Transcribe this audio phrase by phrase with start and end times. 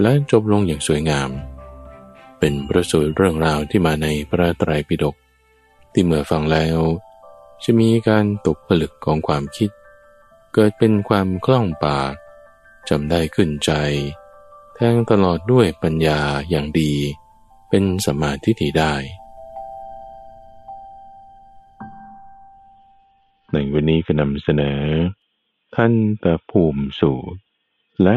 [0.00, 1.30] และจบลงอย่างสวยงาม
[2.38, 5.16] เป็นประสูตรเรื่องราวที่มาในพระไตรปิฎก
[5.92, 6.78] ที่เมื่อฟังแล้ว
[7.64, 9.70] จะมีการตกผลึกของความคิด
[10.52, 12.12] เกิดเป็นความคล่องปาก
[12.88, 13.72] จำได้ขึ้นใจ
[14.74, 16.92] แทงตลอดด้วยปัญญาอย่างดี
[17.68, 18.94] เป็นสมาธิที่ได้
[23.52, 24.80] ในวันนี้ก็นำเสนอ
[25.74, 27.40] ท่านตะภูมิสูตร
[28.02, 28.16] และ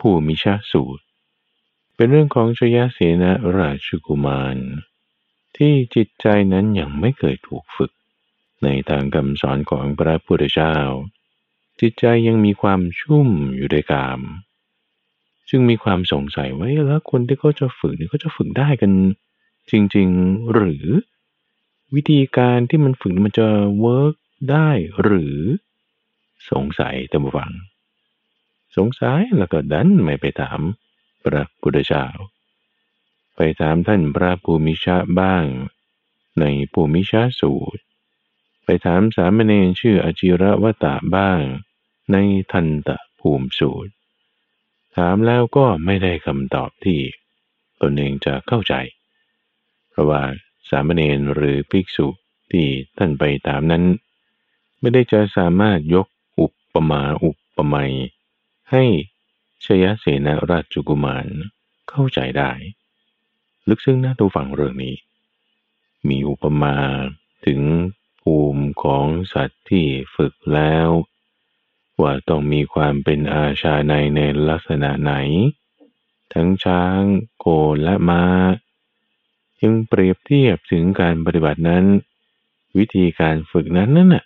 [0.00, 1.02] ภูมิชาสูตร
[2.00, 4.56] เป็นเรื่องของชยเสนาราชกุมาร
[5.56, 7.92] ที่จิตใจนั้นยังไม่เคยถูกฝึก
[8.62, 10.76] ในทางคำสอนของพระพุทธเจ้า
[11.80, 14.20] จิตใจยังมีความชุ่มอยู่ด้วยกาม
[15.48, 18.92] ซึ่งมีความสงสัยว่าแล้วคนที่เขาจะฝึกนี่เขาจะฝึกได้กัน
[19.70, 20.86] จริง ๆ หรือ
[21.94, 23.48] วิธีการที่มันฝึกมันจะ
[23.80, 24.14] เวิร์ก
[24.50, 24.68] ได้
[25.02, 25.38] หรือ
[26.50, 27.52] สงสัยแต่บัง
[28.76, 30.60] สงสัยแล้วก็ดันไม่ไปถาม
[31.32, 32.06] ระพุทธเจ้า
[33.36, 35.44] ไปถามท่านพระภูมิชาบ้าง
[36.40, 37.82] ในภูมิชาสูตร
[38.64, 41.40] ไปถามสามเณรชื่ออจิรวตาบ้าง
[42.12, 42.16] ใน
[42.52, 42.88] ทันต
[43.20, 43.92] ภูมิสูตร
[44.96, 47.00] ถามแล้วก็ไม่ได้คำตอบที่
[47.80, 48.74] ตนเองจะเข้าใจ
[49.90, 50.22] เพราะว่า
[50.68, 52.08] สามเณรหรือภิกษุ
[52.50, 52.66] ที่
[52.98, 53.84] ท่านไปถามนั้น
[54.80, 56.06] ไม่ได้จะสามารถยก
[56.38, 57.92] อุปมาอุปไมย
[58.70, 58.84] ให้
[59.64, 61.26] ชยเสนาราชกุมาร
[61.88, 62.52] เข้าใจได้
[63.68, 64.96] ลึกซึ้งนะดูฟังเรื่องนี้
[66.08, 66.76] มีอุปมา
[67.46, 67.60] ถึง
[68.22, 69.86] ภูมิของสัตว์ที่
[70.16, 70.88] ฝึกแล้ว
[72.00, 75.14] ว่าต้องมีความเป็นอาชาในในลักษณะไหน
[76.34, 77.00] ทั้งช้าง
[77.38, 77.44] โค
[77.82, 78.24] และมา้า
[79.62, 81.84] ยังเปรียบเทียบถึงการปฏิบัตินั้น
[82.78, 84.24] วิธีการฝึกนั้นนั่นน่ะ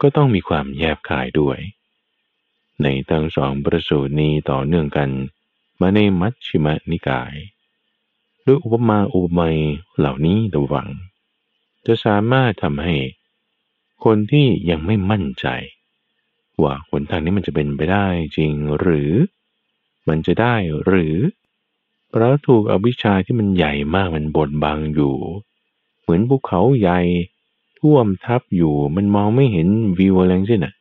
[0.00, 1.58] ก็ต้องมีความแยบคายด้วย
[2.82, 5.10] ในทั้งสองประสูตรนี้ต่อเนื่องกัน
[5.80, 7.34] มาในมัชชิมนิกาย
[8.46, 9.56] ด้วยอุปมาอุปไมย
[9.98, 10.88] เหล่านี้ระวัง
[11.86, 12.96] จะสามารถทำให้
[14.04, 15.46] คนที่ยังไม่มั่นใจ
[16.62, 19.12] ว่าหนทางนี้มันจะเป็นไปได้จริงหรือ
[20.08, 20.54] มันจะได้
[20.84, 21.16] หรือ
[22.10, 25.14] เพราะถูกอวิชชาที่มันใหญ่มากมันบดบังอยู่
[26.00, 27.00] เหมือนภูเขาใหญ่
[27.78, 30.74] ท่วมทับอยู่มันมองไม่เห็นวิวอะไรสิ้นอะ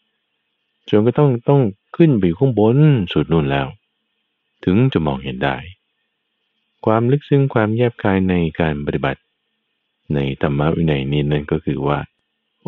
[0.90, 1.62] จนก็ต้องต้อง
[1.98, 2.78] ขึ้นไปข้างบน
[3.14, 3.68] สุดนู่นแล้ว
[4.66, 5.58] ถึงจะมองเห็นได้
[6.86, 9.22] ความลึกซึ้งความแยบคายในการปฏิบัติ
[10.14, 12.00] ในธรรมวินัยนี้นั่นก็คือว่า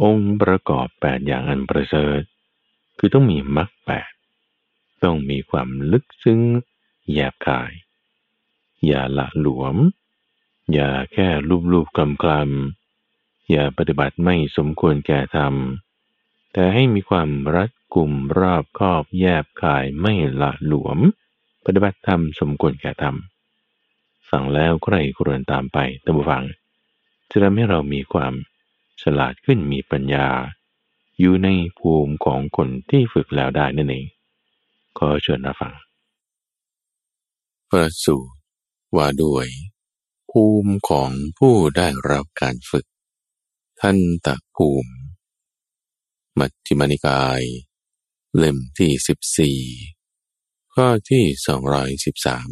[0.01, 2.21] องค์ประกอบแปดอย่างอันประเสริฐ
[2.97, 4.11] คือต้องมีมรรคแปด
[5.03, 6.39] ต้องมีความลึกซึ้ง
[7.13, 7.71] แยบคาย
[8.85, 9.75] อย่าละหลวม
[10.73, 15.53] อย่าแค่รูปรูปคลำคลำอย่าปฏิบัติไม่สมควรแก่ธรรม
[16.53, 20.99] แต่ให้มีความรัดกลุ่มรอบคอบแยบคายไม่ละหลวม
[21.65, 23.15] ปฏิบัติธรรมสมควรแก่ธรรม
[24.29, 26.43] ฟังแล้วใครควรตามไปตั้งฟัง
[27.29, 28.33] จะทำให้เรามีความ
[29.01, 30.27] ฉลาดขึ้นมีปัญญา
[31.19, 31.49] อยู่ใน
[31.79, 34.05] ภูมิของคนที่ฝึกแล้วได้นั่นเอง
[34.97, 35.73] ขอเชิญรับฟัง
[37.69, 38.35] ประสูตร
[38.95, 39.47] ว่าด้วย
[40.31, 42.85] ภูมิของผู้ได้รับการฝึก
[43.81, 44.91] ท่านตะภูมิ
[46.39, 47.41] มัชฌิมานิกาย
[48.37, 49.59] เล่มที่สิบสี่
[50.73, 52.51] ข้อที่สองร้อยสิบสาม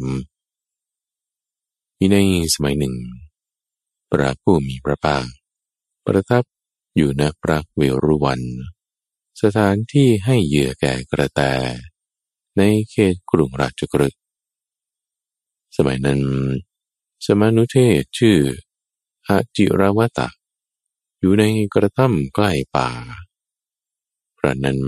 [1.98, 2.16] มีใน
[2.54, 2.94] สมัยหนึ่ง
[4.10, 5.26] พระผู้มีพระภาค
[6.04, 6.44] ประทับ
[6.96, 8.40] อยู่ณพระเวรุวัน
[9.42, 11.40] สถานที่ให้เหยื่อแก่กระแต
[12.56, 14.20] ในเขตกรุงราชกฤห์
[15.76, 16.20] สมัยนั้น
[17.26, 18.38] สมานุเทศชื่อ
[19.28, 20.28] อาจิรวตะ
[21.18, 21.44] อยู่ใน
[21.74, 22.88] กระท่อมใกล้ป่า
[24.46, 24.80] ระนั้น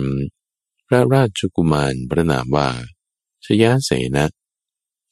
[0.87, 2.69] พระราชกุมารพระนามว่า
[3.44, 4.26] ชยาเสนะ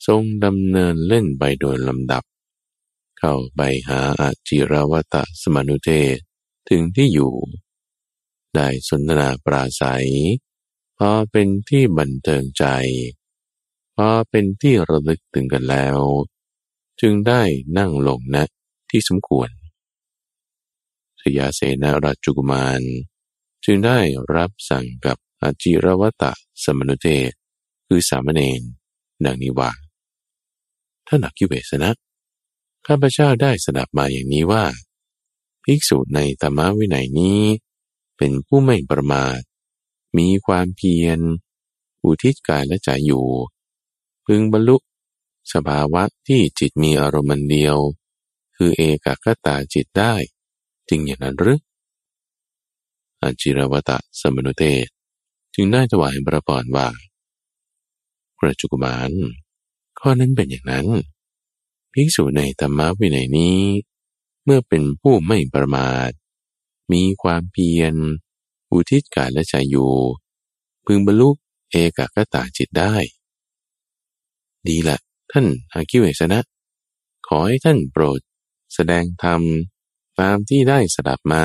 [0.06, 2.24] ทรงดำเนินเล่นไปโดยลำดับ
[3.18, 6.16] เข้าไปหาอาจิรวตะสมานุเทศ
[6.68, 7.34] ถึงที่อยู่
[8.54, 10.08] ได้สนทนาปราศัย
[10.98, 12.64] พอเป็นที่บันเทิงใจ
[13.96, 15.98] พอเป็นที่ระลึกถึงกันแล้ว
[17.00, 17.42] จึงได้
[17.78, 18.44] นั่งลงณนะ
[18.90, 19.50] ที่สมควร
[21.20, 22.82] ชยาเสนาราชกุมาร
[23.64, 23.98] จึงได้
[24.36, 26.32] รับสั่งกับอาจิรวตะ
[26.62, 27.30] สมนุเทศ
[27.86, 28.62] คือสามเณร
[29.24, 29.70] ดังนี้ว่า
[31.06, 31.90] ท่านอคิเวสนะ
[32.86, 34.64] ข้าพเจ้าได้สดับมาอย่างนี้ว่า
[35.64, 37.40] ภิกษุในธรรมวินัยนี้
[38.16, 39.40] เป็นผู้ไม่ประมาท
[40.18, 41.20] มีความเพียร
[42.02, 43.26] อุทิศกายและใจอยู่
[44.26, 44.76] พึงบรรลุ
[45.52, 47.76] สภาวะที่จิตมีอารมณ์เดียว
[48.56, 50.14] คือเอกคตาจิตได้
[50.88, 51.58] จริงอย่างนั้นหรือ
[53.22, 54.86] อจิรวตะสมนุเตศ
[55.54, 56.88] จึงได้ถวายพระพรว่า
[58.38, 59.12] พระจุกมาน
[59.98, 60.86] ข้อนั้นเป็นอย่างนั้น
[61.92, 63.60] ภิกษุในธรรมวินัยนี้
[64.44, 66.10] เมื่อเป็นผู้ไม่ประมาท
[66.92, 67.94] มีความเพียร
[68.72, 69.92] อุทิศกายและใจอยู่
[70.86, 71.28] พึงบรรลุ
[71.70, 72.94] เอกกตาจิตได้
[74.66, 74.98] ดีละ
[75.32, 76.40] ท่านอาคิเวสนะ
[77.26, 78.20] ขอให้ท่านโปรด
[78.74, 79.40] แสดงธรรม
[80.20, 81.44] ตามที่ได้สดับมา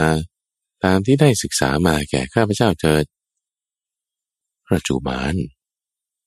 [0.86, 3.06] ตามที่ได้ศึกษามาแก่ข้าพเจ้าเถิด
[4.66, 5.36] พระจุมาน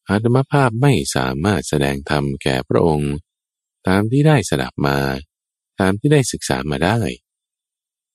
[0.08, 3.14] อาตมภาพไม่สามารถแสดงธรรมแก่พระองค์
[3.88, 4.98] ตามที่ได้สดับมา
[5.80, 6.98] ตามที่ได้ศึกษามาได้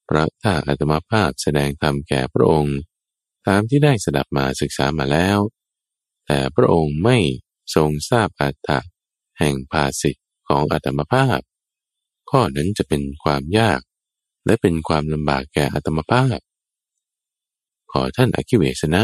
[0.06, 2.78] เพราะถ้าอาตมภาพแสดงธรรมแก่พระองค์
[3.48, 5.40] ตามที่ได้สดับมาศึกษามาแล้ว
[6.26, 7.18] แต่พระองค์ไม่
[7.76, 8.80] ทรงทราบอัตถะ
[9.40, 11.40] แห่งภาสิทธิของอาตมภาพ
[12.30, 13.80] ข้อนั้นจะเป็นความยาก
[14.46, 16.40] และเป็นความลำบากแก่อาตมภาพ
[17.92, 19.02] ขอท่านอคิเวสนะ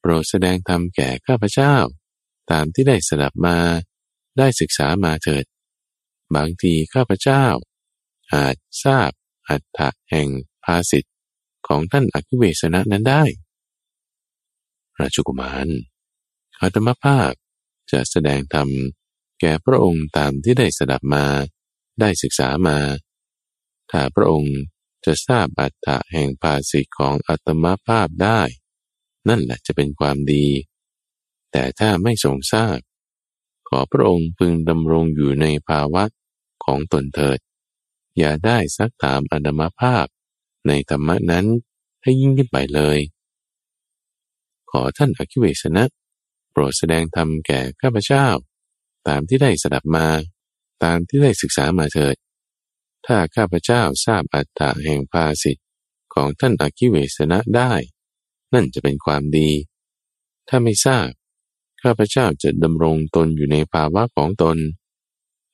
[0.00, 1.74] โปรดแสดงธรรมแก่ข้าพเจ้า
[2.50, 3.58] ตามที่ได้สดับมา
[4.38, 5.44] ได้ศึกษามาเถิด
[6.36, 7.44] บางทีข้าพเจ้า
[8.32, 9.10] อาจทราบ
[9.48, 10.28] อัตถะแห่ง
[10.64, 11.14] ภาสิทธิ์
[11.68, 13.24] ของท่านอคิเวสนะนั้นได้
[15.00, 15.68] ราชกุมาร
[16.60, 17.32] อาตมภาพ
[17.92, 18.68] จะแสดงธรรม
[19.40, 21.26] แก่พระองค์ตามที่ได้สดับมา
[22.00, 22.78] ได้ศึกษามา
[23.96, 24.56] ถ้าพระองค์
[25.04, 28.40] จะทราบอัตถะแห่งภาสิของอัตมภาพได้
[29.28, 30.46] นั่นแหละจะเป็นความดี
[31.52, 32.78] แต่ถ้าไม่ทรงทราบ
[33.68, 36.04] ขอพระองค์พึงดำรงอยู่ในภาวะ
[36.64, 37.38] ของตนเถิด
[38.18, 40.06] อย่าได้ซักถามอนามาภาพ
[40.66, 41.46] ในธรรมะนั้น
[42.02, 42.98] ให้ยิ่งขึ้นไปเลย
[44.70, 45.84] ขอท่านอคิเวสนะ
[46.50, 48.26] โปรดแสดงธรรมแก่ข้าพเจ้า
[49.08, 50.06] ตามที่ได้สดับมา
[50.84, 52.16] ตามที่ได้ศึกษามาเถิด
[53.06, 55.66] ถ้าข้าพเจ้าทราบอัตถะแห่งภาสิทธิ์
[56.14, 57.72] ของท่านอคิเวสนะได้
[58.52, 59.50] นั่นจะเป็นความดี
[60.48, 61.08] ถ้าไม่ทราบ
[61.82, 64.56] ข้าพเจ้าจะดำรงตนอยู่ในภาวะของตน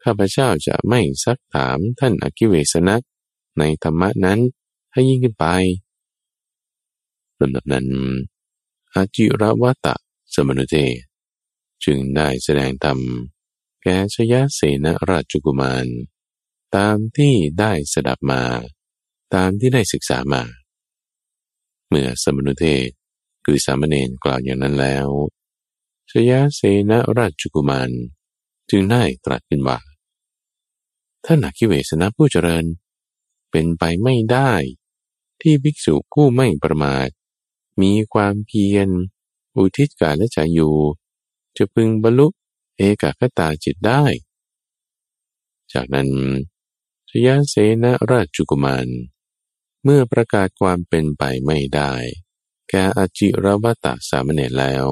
[0.05, 2.97] ข้าพเจ้าจะไม่ซักถามท่านอคิเวสนะ
[3.59, 4.41] ในธรรมะนั้น
[4.93, 5.47] ให้ยิ่งขึ้นไป
[7.41, 7.87] ลำดับนั้น
[8.95, 9.95] อาจิรวัตะ
[10.35, 10.77] สมนุเท
[11.85, 12.99] จึงได้แสดงธรรม
[13.83, 15.87] แก่ชยเสนราชกุมาร
[16.77, 18.43] ตามที่ได้สดับมา
[19.35, 20.43] ตามที่ได้ศึกษามา
[21.89, 22.89] เมื่อสมนุเทศ
[23.45, 25.09] คือสามเณรกล่าวอย่างนั้นแล้ว
[26.11, 27.91] ชยเสนราชกุมาร
[28.71, 29.79] จึงได้ตรัสขึ้นว่า
[31.25, 32.65] ท่านอคิเวสนะผู้เจริญ
[33.51, 34.53] เป็นไปไม่ได้
[35.41, 37.09] ที่ภิกษุผู้ไม่ประมาท
[37.83, 38.89] มีความเพียร
[39.57, 40.77] อุทิศกาและใจอยู่
[41.57, 42.27] จะพึงบรรลุ
[42.77, 44.05] เอกคตาจิตได้
[45.73, 46.09] จากนั้น
[47.13, 48.89] ชยเสนราชกุมาร
[49.85, 51.93] เมื่อประกาศความเป็นไปไม่ได้
[52.69, 54.87] แกอจิรวัตสามเณรแล้ว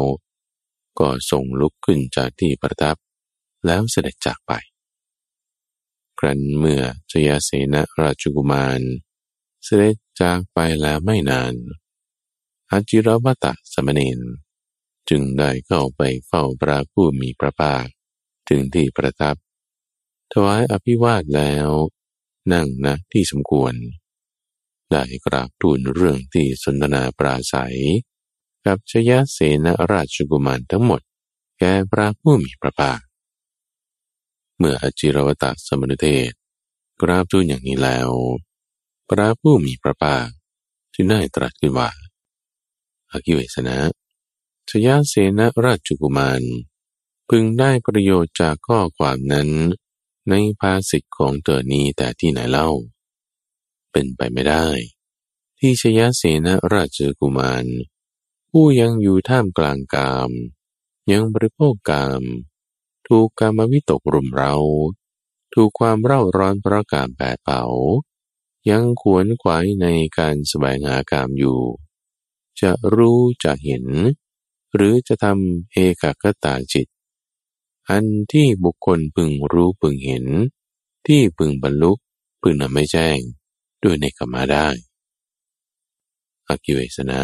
[0.98, 2.96] ก็ส่งลุกขึ้นจากที่ประทับ
[3.66, 4.52] แล้วเสด็จจากไป
[6.18, 8.80] ครั้นเมื่อชยเสนราชกุมาร
[9.64, 11.54] เสด็จจากไปแล้วไม่นาน
[12.70, 14.10] อาจิรวัตะสมณี
[15.08, 17.86] จึงได้เข้าไปเฝ้าพระผู้มีพระภาค
[18.48, 19.36] ถึงที่ประทับ
[20.32, 21.68] ถวายอภิวาทแล้ว
[22.52, 23.74] นั่งนะที่สมควร
[24.90, 27.78] ได้กราบทูลเรื่องที่สนทนาปราศัย
[28.66, 31.00] กับชยเสนราชกุมารทั้งหมด
[31.58, 33.00] แก่พระผู้มีพระภาค
[34.58, 36.30] เมื่ออจิรวตสมณเทศ
[37.02, 38.10] กราบทูลอย่างนี้แล้ว
[39.10, 40.26] พระผู้มีพระภาค
[40.94, 41.90] จึงได้ตรัสขึ้นว่า
[43.10, 43.78] อากิเวสนะ
[44.68, 46.42] ชยเสนราชกุมาร
[47.28, 49.48] พึงได้ประโยชน์จากข้อความนั้น
[50.30, 52.68] ในภาษิตของเตอนี้แต่ที่ไหนเล่า
[53.92, 54.66] เป็นไปไม่ได้
[55.58, 57.66] ที่ชยเสนราชกุมาร
[58.50, 60.30] ผู้ยังอยู่ท่ามกลางกาม
[61.12, 62.22] ยังบริโภคกาม
[63.08, 64.54] ถูกกามวิตกรุมเรา
[65.54, 67.62] ถูกความเร่าร้อนเพราะกามแปดเผา
[68.70, 69.86] ยังขวนขวายใน
[70.18, 71.60] การแสวงหากามอยู่
[72.60, 73.84] จะรู้จะเห็น
[74.74, 76.86] หรือจะทำเอกคตาจิต
[77.90, 80.26] อันที่บุคคลพึงรู้พึงเห็น
[81.06, 81.92] ที่พึงบรรลุ
[82.40, 83.18] พึงนำไม่แจ้ง
[83.82, 84.66] ด้วยในกรรมาได้
[86.46, 87.20] อกิเวสนะ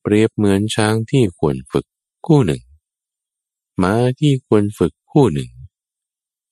[0.00, 1.86] เปรียบเหมือนช้างที่ควรฝึก
[2.26, 2.62] คู่หนึ่ง
[3.82, 5.50] ม้าที่ควรฝึกคู่หนึ่ง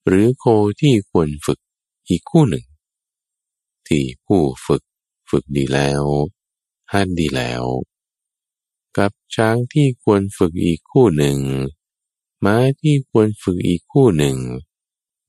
[0.07, 0.45] หรือโค
[0.81, 1.59] ที่ควรฝึก
[2.09, 2.65] อีกคู่หนึ่ง
[3.89, 4.83] ที่ผู้ฝึก
[5.31, 6.03] ฝึกดีแล้ว
[6.93, 7.65] หัดดีแล้ว
[8.97, 11.39] กับช้างที่ควรฝึกอีกคู่หนึ่ง
[12.45, 14.37] ม้าที่ควรฝึกอีกคู่หนึ่ง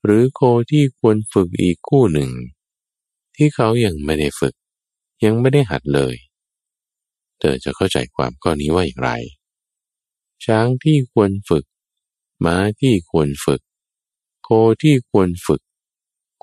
[0.03, 0.41] หรือโค
[0.71, 2.31] ที่ควรฝึกอีกคู่หนึ่ง
[3.35, 4.55] ที่เขายังไม่ได้ฝึก
[5.25, 6.15] ยังไม่ได้หัดเลย
[7.39, 9.11] เธอจะเข้าใจความข้อนี้ว่าอย่างไร
[10.45, 11.65] ช้างที่ควรฝึก
[12.45, 13.61] ม้าที่ควรฝึก
[14.43, 14.49] โค
[14.83, 15.61] ที่ควรฝึก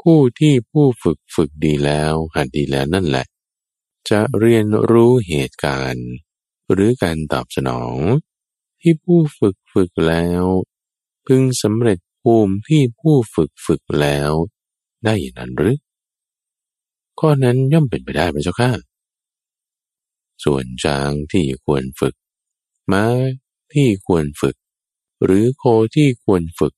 [0.02, 3.26] คู่ที่ผู้ฝึกฝึกดีแล้ว หัดดีแล้วนั่นแหละ
[4.10, 6.08] จะเรียนรู้เหตุการณ์
[6.72, 7.96] หรือการตอบสนอง
[8.82, 10.44] ที่ผู้ฝึกฝึกแล้ว
[11.26, 14.32] พึงสำเร็จภูมิที่ผู้ฝึกฝึกแล้ว
[15.04, 15.78] ได้อย่างนั้นหรือ
[17.20, 18.70] ข้อนั้นย่อมเป็นไปได้ไหมเจ้าค่ะ
[20.44, 22.14] ส่วนช้างที่ควรฝึก
[22.92, 23.04] ม้า
[23.72, 24.56] ที่ควรฝึก
[25.24, 25.64] หรือโค
[25.96, 26.74] ที่ควรฝึก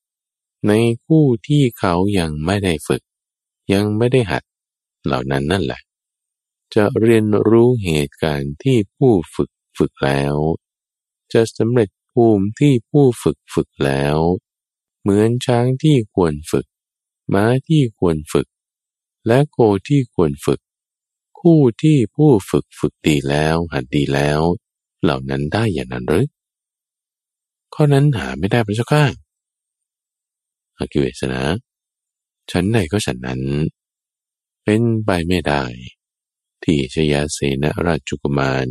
[0.69, 0.73] ใน
[1.07, 3.03] คู่ที่เขายังไม่ได้ฝึก
[3.73, 4.43] ยังไม่ได้หัด
[5.07, 5.81] เหล่านั้นนั่นแหละ
[6.75, 10.37] จะเรียนรู้เหตุการณ์ที่ผู้ฝึกฝึกแล้ว
[11.33, 14.17] จะสำเร็จ ภูมิที่ผู้ฝึกฝึกแล้ว
[15.01, 16.67] เหมือนช้างที่ควรฝึก
[17.35, 18.49] ม้าที่ควรฝึก
[19.27, 19.57] และโค
[19.89, 20.61] ที่ควรฝึก
[21.39, 24.41] ผู้ที่ผู้ฝึกฝึกดีแล้วหัดดีแล้ว
[25.03, 26.27] เหล่านั้นได้อย่างนั้นหรือ
[27.75, 29.05] ข้อนั้นหาไม่ได้พระเจ้าข้า
[30.77, 31.45] อากิเวสนะ
[32.51, 33.43] ฉันใดก็ฉันนั้น
[34.65, 35.65] เป็นไปไม่ได้
[36.63, 38.69] ที่ชยาเสนราชกุมาร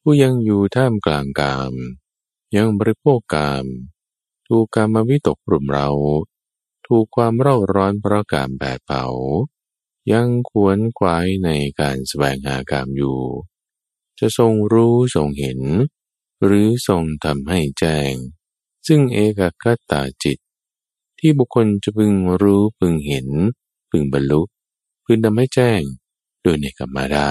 [0.00, 1.74] ผู้ยังอยู่ท่ามกลางกาม
[2.56, 3.66] ยังบริโภคกาม
[4.48, 5.88] ถูกกามวิตกปรุมเรา
[6.86, 9.04] ถูกความเร่าร้อนเพราะกามแผดเผา
[10.12, 11.48] ยังควรควายใน
[11.80, 13.20] การแสวงหากามอยู่
[14.18, 15.60] จะทรงรู้ทรงเห็น
[16.44, 18.12] หรือทรงทำให้แจ้ง
[18.86, 20.38] ซึ่งเอกคตาจิต
[21.18, 23.28] ที่บุคคลจะพึงรู้พึงเห็น
[23.90, 24.42] พึงบรรลุ
[25.04, 25.80] พึงทำให้แจ้ง
[26.42, 27.30] โดยในกรรมาได้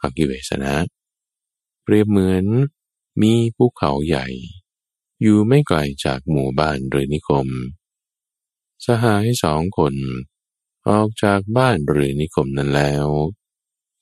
[0.00, 0.74] อกิเวสนะ
[1.82, 2.44] เปรียบเหมือน
[3.22, 4.26] มีภูเขาใหญ่
[5.22, 7.48] อยู่ไม่ไกลจากหมู่บ้านหรือนิคม
[8.84, 9.94] สหายสองคน
[10.88, 13.06] ออกจากบ้านหรือนิคมนั้นแล้ว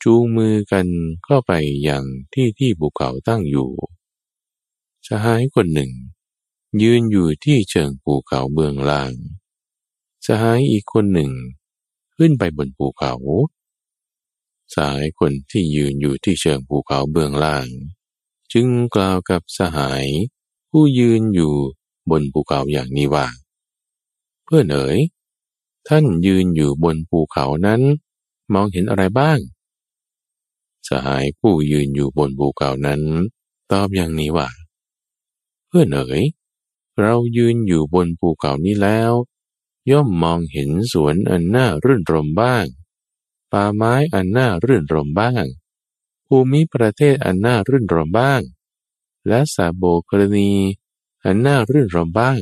[0.02, 0.86] จูงมือกัน
[1.28, 1.52] ก็ไป
[1.88, 2.04] ยัง
[2.34, 3.70] ที่ที่ภูเขาตั้งอยู่
[5.06, 5.92] สหายคนหนึ่ง
[6.82, 9.12] ยืนอยู่ที่เชิงภูเขาเบื้องล่าง
[10.26, 11.32] สหายอีกคนหนึ่ง
[12.16, 13.14] ขึ้นไปบนภูเขา
[14.76, 17.66] สายคนที่ยืนอยู่ที่เชิงภูเขาเบื้องล่าง
[18.54, 20.06] จึงกล่าวกับสหาย
[20.70, 21.54] ผู้ยืนอยู่
[22.10, 23.26] บนภูเขาอย่างนี้ว่า
[24.44, 24.98] เพื่อนเอ๋ย
[25.88, 27.80] ท่านยืนอยู่บนภูเขานั้น
[28.52, 29.38] มองเห็นอะไรบ้าง
[30.88, 33.02] สหายผู้ยืนอยู่บนภูเขานั้น
[33.72, 34.48] ตอบอย่างนี้ว่า
[35.68, 36.22] เพื่อนเอ๋ย
[37.00, 39.12] เรายืนอยู่บนภูเขานี้แล้ว
[39.90, 42.66] ย่อมมองเห็นสวนอันน่ารื่นรมบ้าง
[43.52, 45.44] ป่าไม้อันน่ารื่นรมบ้าง
[46.26, 48.40] ภูมิประเทศอันน่ารื่นรมบ้าง
[49.28, 50.52] และสาโบกรณี
[51.24, 52.40] อันน่ารื่นรมบ้าง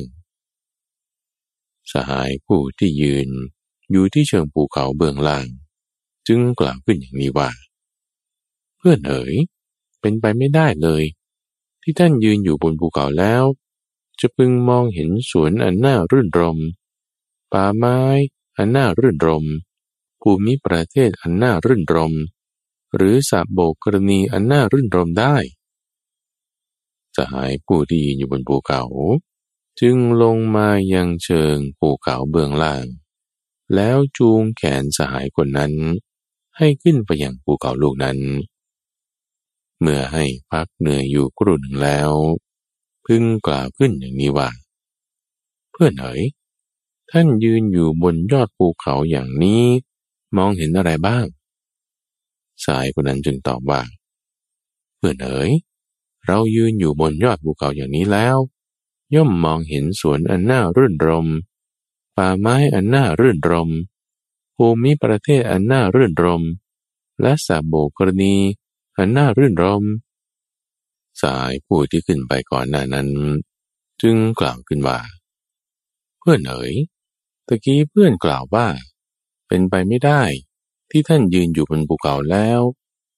[1.91, 3.29] สหายผู้ที่ยืน
[3.91, 5.47] อยู่ที่เชิงภูเขาเบื้องล่าง
[6.27, 7.49] จึงกล่าวขึ้นอย่างนี้ว่า
[8.77, 9.35] เพื่อนเอ๋ย
[9.99, 11.03] เป็นไปไม่ได้เลย
[11.81, 13.43] ที่ท่านยืนอยู่บนภูเขาแล้ว
[14.19, 16.57] จะพึงมองเห็นสวนอันน่ารื่นรม
[17.51, 17.99] ป่าไม้
[18.57, 19.45] อันน่ารื่นรม
[20.21, 22.13] ภูมิประเทศอันน่ารื่นรม
[22.95, 25.35] หรือสาโบกกรณีอันน่ารื่นรมได้
[27.15, 28.83] สหายผู้ที่ยืนอยู่บนภูเขา
[29.79, 32.85] จึงลงมายังเชิงภูเขาเบื้องล่าง
[33.75, 35.73] แล้วจูงแขนสหายคนนั้น
[36.57, 38.19] ให้ขึ้นไปยังภูเขาลูกนั้น
[39.79, 42.11] เมื่อให้พักเหนื่อยอยู่กรุ่นแล้ว
[43.05, 44.49] พึ่งกล่าวขึ้นอย่างนี้ว่า
[45.71, 46.23] เพื่อนเอ๋ย
[47.11, 49.63] ท่านยืนอยู่บนยอดภูเขาอย่างนี้
[50.37, 51.25] มองเห็นอะไรบ้าง
[52.65, 53.81] สายคนนั้นจึงตอบว่า
[54.97, 55.51] เพื่อนเอ๋ย
[56.27, 58.37] เรายืนอยู่บนยอดภูเขาอย่างนี้แล้ว
[59.15, 61.27] ย่อมมองเห็นสวนอันน่ารื่นรม
[62.17, 63.69] ป่าไม้อันน่ารื่นรม
[64.55, 66.43] ภูมิประเทศอันน่ารื่นรม
[67.21, 68.35] และสาโบกรณี
[68.97, 69.83] อันน่ารื่นรม
[71.21, 73.07] สายผู้ที่ขึ้นไปก่อนหน้านั้น
[74.01, 74.99] จึงกล่าวขึ้นว่า
[76.19, 76.73] เพื่อนเอ๋ย
[77.47, 78.67] ตะกี้เพื่อนกล่าวว่า
[79.47, 80.21] เป็นไปไม่ได้
[80.95, 82.61] ที่ท่านยืนอยู่บนภูเขาแล้ว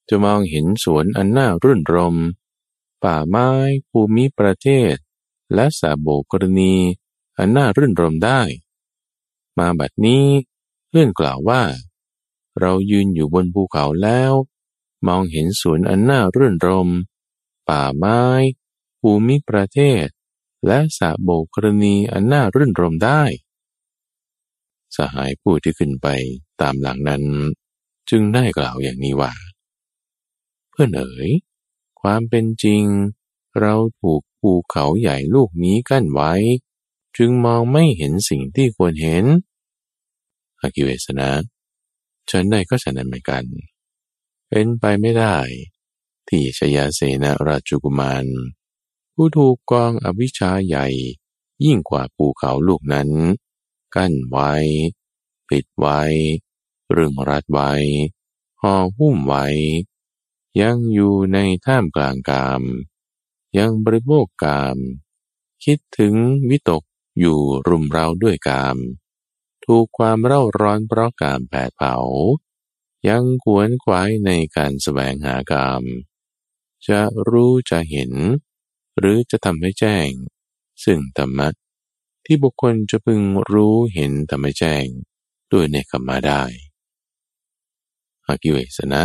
[0.09, 2.15] จะมองเห็นสวนอันน่ารื่นรม
[3.03, 3.49] ป่าไม้
[3.89, 4.95] ภูมิประเทศ
[5.53, 6.75] และสาโบกรณี
[7.37, 8.41] อันน่ารื่นรมได้
[9.57, 10.25] มาบัดนี้
[10.87, 11.61] เพื่อนกล่าวว่า
[12.59, 14.31] เรายืนอยู่บนภูเขาแล้ว
[15.07, 16.89] มองเห็นสวนอันน่ารื่นรม
[17.69, 18.21] ป่าไม้
[18.99, 20.05] ภูมิประเทศ
[20.67, 23.23] และสะโบกรณีอันน่ารื่นรมได้
[24.95, 26.07] สหายผู้ที่ขึ้นไป
[26.61, 27.23] ตามหลังนั้น
[28.09, 29.33] จึงได้กล่าวอย่างนี้ว่า
[30.69, 31.29] เพื่อนเอ๋ย
[32.01, 32.83] ความเป็นจริง
[33.59, 36.33] เราถูกภูเขาใหญ่ลูกนี้กั้นไว้
[37.17, 39.25] จึงมองไม่เห็นสิ่งที่ควรเห็น
[40.59, 41.29] อากิเวสนะ
[42.29, 43.43] ฉันได้ก็ฉันนั้นเหมือนกัน
[44.49, 45.37] เป็นไปไม่ได้
[46.27, 48.25] ที่ชยาเสนาราชกุมาร
[49.13, 50.87] ผู้ถูกกองอวิชชาใหญ่
[51.63, 53.09] ยิ่งกว่าภูเขาลูกนั้น
[53.95, 54.51] กั้นไว้
[55.49, 56.01] ปิดไว้
[56.95, 57.71] รึงรัดไว้
[58.61, 59.45] ห่อหุ้มไว้
[60.61, 62.61] ยังอยู่ในท่ามกลางกาม
[63.57, 64.77] ยังบริโภคกาม
[65.63, 66.15] คิดถึง
[66.49, 66.83] วิตก
[67.19, 68.77] อยู่รุมเราด้วยกาม
[69.65, 71.95] ถูกความเร่าร้อนเพราะการแผดเผา
[73.07, 75.83] ยังขวนขวายในการแสวงหากาม
[76.87, 78.11] จะรู้จะเห็น
[78.97, 80.09] หรือจะทำให้แจ้ง
[80.83, 81.49] ซึ่งธรรมะ
[82.25, 84.85] ที่บุคคลจะพึงรู้เห็นทำให้แจ้ง
[85.51, 86.43] ด้วยในกรรมาได้
[88.27, 89.03] อากิเวสนะ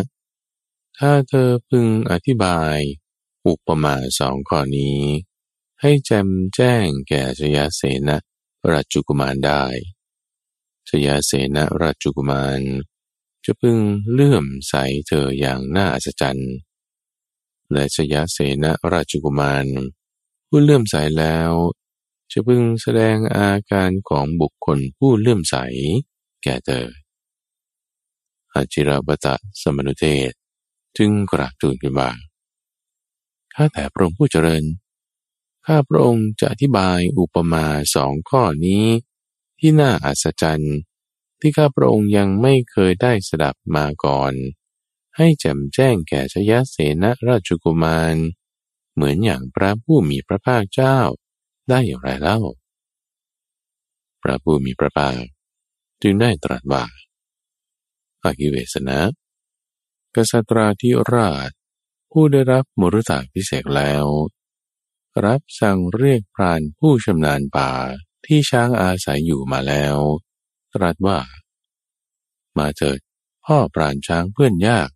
[0.99, 2.79] ถ้าเธอพึงอธิบาย
[3.47, 5.01] อุปมาสองข้อนี้
[5.81, 8.17] ให้แจมแจ้งแก่ชยาเสนะ
[8.71, 9.65] ราจุกุมารได้
[10.89, 12.61] ชยาเสนราชกุมาร
[13.45, 13.79] จะพึง
[14.13, 14.75] เลื่อมใส
[15.07, 16.53] เธออย่างน่าอัศจรรย์
[17.73, 19.67] และชยาเสนราชกุมาร
[20.49, 21.53] ผู้เลื่อมใสแล้ว
[22.31, 25.57] จะพึงแสดงอาการของบุคคลผู้เลื่อมใส
[26.43, 26.87] แก่เธอ
[28.55, 30.33] อาจิราบตะสมนุเทศ
[30.97, 32.11] จึงกราบทูลขึ้นว่า
[33.55, 34.65] ข้าแต่พระองค์ผู้เจริญ
[35.67, 38.85] ข้าพระองค์จะอธิบายอุปมาสองข้อนี้
[39.59, 40.77] ที่น่าอัศจรรย์
[41.41, 44.33] ที่ข้าพระองค์ยังไม่เคยได้สดับมาก่อน
[45.17, 48.17] ให้แจ่มแจ้งแก่ชยเสนราชกุมาร
[48.95, 50.99] เหมือนอย่างพระผู้มีพระภาคเจ้า
[51.69, 52.39] ได้อย่างไรเล่า
[54.23, 55.21] พระผู้มีพระภาค
[56.03, 56.85] จึงได้ตรัสว่า
[58.25, 59.01] อากิเวสนะ
[60.15, 61.51] กษัตราธิราช
[62.11, 64.07] ผู้ได้รับมรดกพิเศษแล้ว
[65.25, 67.71] รับสั่งเรียกพรานผู้ชำนาญป่า
[68.27, 69.97] ที่ช้างอาศัยอยู่มาแล้ว
[70.75, 71.19] ตรัสว่า
[72.59, 72.99] มาเถิด
[73.45, 74.89] พ่อปราณช้างเพื่อนยาก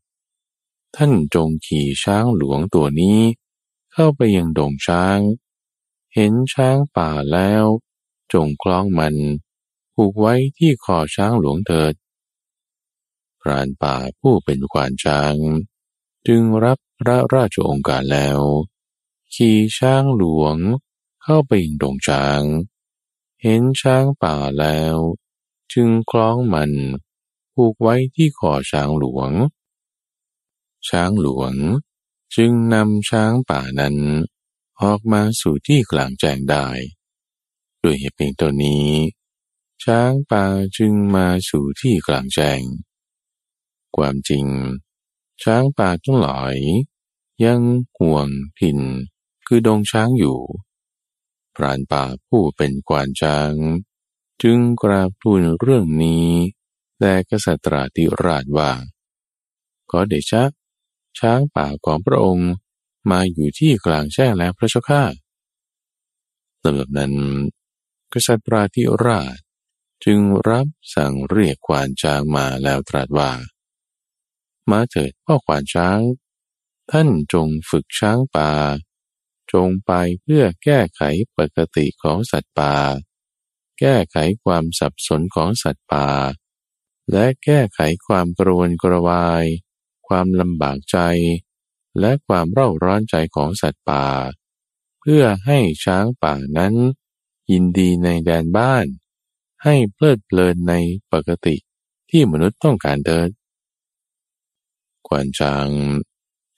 [0.96, 3.20] ท่านจงขี่ช้างหลวงตัวนี้
[3.92, 5.18] เข้าไปยังดงช้าง
[6.14, 7.64] เห็นช้างป่าแล้ว
[8.32, 9.14] จงคล้องมัน
[9.94, 11.94] ผูกไว้ที่คอช้างหลวงเถิด
[13.44, 15.36] พรานป่าผู้เป็นควานช้าง
[16.26, 18.40] จึงรับพระราชองค์การแล้ว
[19.34, 20.56] ขี่ช้างหลวง
[21.22, 22.42] เข้าไปยังดงช้าง
[23.42, 24.96] เห็นช้างป่าแล้ว
[25.72, 26.72] จึงคล้องมัน
[27.54, 29.30] ผูกไว้ที่คอช้างหลวง
[30.88, 31.54] ช้างหลวง
[32.36, 33.96] จึงนำช้างป่านั้น
[34.80, 36.66] ออกมาสู่ที่กลางแจ้งได้
[37.82, 38.88] ด้วยเหตุเพียงตัวนี้
[39.84, 40.44] ช้างป่า
[40.76, 42.60] จึงมาสู่ที่กลางแจ้ง
[43.96, 44.44] ความจริง
[45.42, 46.56] ช้างป่าทั้งหลาย
[47.44, 47.60] ยัง
[47.98, 48.28] ห่วง
[48.60, 48.78] ถิ่น
[49.46, 50.38] คือดงช้างอยู่
[51.54, 53.52] พรานป่าผู้เป็นกวานช้าง
[54.42, 56.26] จึงกราบทูลเรื่องนี้
[57.00, 57.68] แด่กษัตริย์
[58.24, 58.72] ราชว่า
[59.90, 60.42] ขอเดชะ
[61.18, 62.50] ช้างป่าของพระองค์
[63.10, 65.04] มาอยู่ที่กลางแจ้งแล้วพระเจ้าข้า
[66.62, 67.12] สำหรับนั้น
[68.12, 68.62] กษัตริย์รา
[69.34, 69.36] ช
[70.04, 73.30] จึงรับสั่งเรียกควานช้างมาแล้วตรัสว่า
[74.70, 76.00] มาเถิดพ่อควานช้าง
[76.90, 78.52] ท่านจงฝึกช้างป่า
[79.52, 81.02] จงไปเพื่อแก้ไข
[81.38, 82.74] ปกติของสัตว์ป่า
[83.80, 86.08] แก้ไขความสับสนของสัตว์ป่า
[87.12, 89.44] และแก้ไขความกรวนกระวาย
[90.08, 90.98] ความลำบากใจ
[92.00, 94.06] และความเร่าร้อนใจของสัตว์ป่า
[95.00, 96.74] เพื่อให้ช้างป่านั้น
[97.50, 98.86] ยินดีในแดนบ้าน
[99.64, 100.74] ให้เพลิดเพลินใน
[101.12, 101.56] ปกติ
[102.10, 103.28] ที่มนุษย์ต้องการเดิน
[105.06, 105.68] กวนช้าง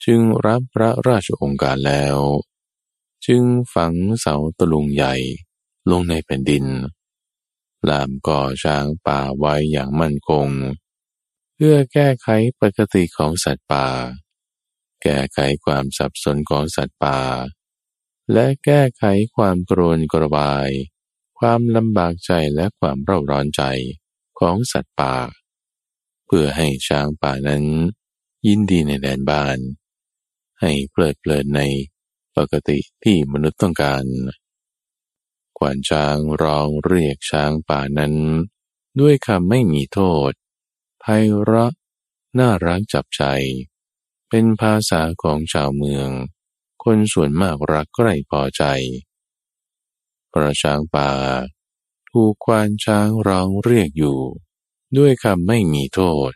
[0.05, 2.19] จึงรับพระราชองค์การแล้ว
[3.27, 3.43] จึง
[3.75, 5.15] ฝังเสาตะลุงใหญ่
[5.91, 6.65] ลงในแผ่นดิน
[7.89, 10.49] ลามก่อช้างป่าไว้อย่างมั่นคง
[11.55, 12.29] เพื่อแก้ไข
[12.61, 13.87] ปกติของสัตว์ป่า
[15.03, 17.19] แก้ไขความสับสนของสัตว์ป่า
[18.33, 19.05] และแก้ไข
[19.37, 20.69] ความโกรนกระบาย
[21.39, 23.63] ความลำบากใจและความเร่าร้อนใจ
[24.39, 25.15] ของสัตว์ป่า
[26.27, 27.65] เพื่อให้ช้างป่านั้น
[28.47, 29.59] ยินดีในแดนบ้าน
[30.61, 31.61] ให้เพลิดเพลินใน
[32.37, 34.05] ปกติที่มนุษย์ต้องการ
[35.59, 38.15] ขวานช้างร้องเรียกช้างป่านั้น
[39.01, 40.33] ด้วยคำไม่มีโทษ
[41.01, 41.05] ไพ
[41.43, 41.73] เราะ
[42.39, 43.23] น่ารักจับใจ
[44.29, 46.09] เป็นภาษาของชาวเมือง
[46.85, 48.65] คนส่วนมากรักใกล้พอใจ
[50.33, 51.11] ประช้างป่า
[52.11, 54.19] ถูกควานช้างร้องเรียกอยู่
[54.97, 56.31] ด้วยคำไม่มีโทษ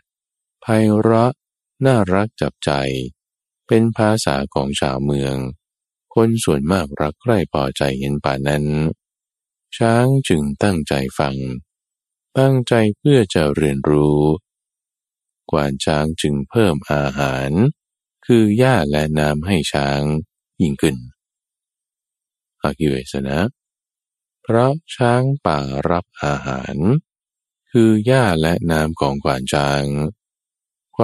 [0.61, 0.65] ไพ
[0.99, 1.31] เราะ
[1.85, 2.71] น่ารักจับใจ
[3.67, 5.35] เป็นภาษาของชาวเมือง
[6.15, 8.65] คนส่วนมากรักใคร่พอใจเห็นป่านั้น
[9.77, 11.35] ช้างจึงตั้งใจฟัง
[12.37, 14.21] ตั้งใจเพื่อจะเรียนรู้
[15.51, 17.51] กวานช้างจึงเพิ่มอาหาร
[18.25, 20.01] คือหญ้าและน้ำให้ช้าง
[20.61, 20.97] ยิ่งขึ้น
[22.61, 23.39] อากิเวสนะ
[24.43, 26.75] เพราะช้างป่ารับอาหาร
[27.71, 29.83] คือหญ้าและน้ำของกวานช้าง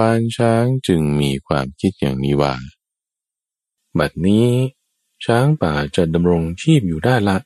[0.04, 2.54] วานช้างจึงมีความคิดอย่างนี้ว่า
[3.98, 4.48] บัดนี้
[5.24, 7.38] ช้างป่าจะดำรงชีพอยู่ได้ละ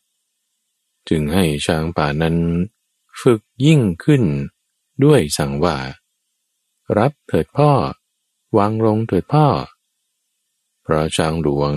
[1.09, 2.37] จึงให้ช้างป่านั้น
[3.21, 4.23] ฝึกยิ่งขึ้น
[5.05, 5.77] ด้วยสั่งว่า
[6.99, 7.73] รับเถิดพ่อ
[8.57, 9.47] วางลงเถิดพ่อ
[10.83, 11.73] เพราะช้างหลวง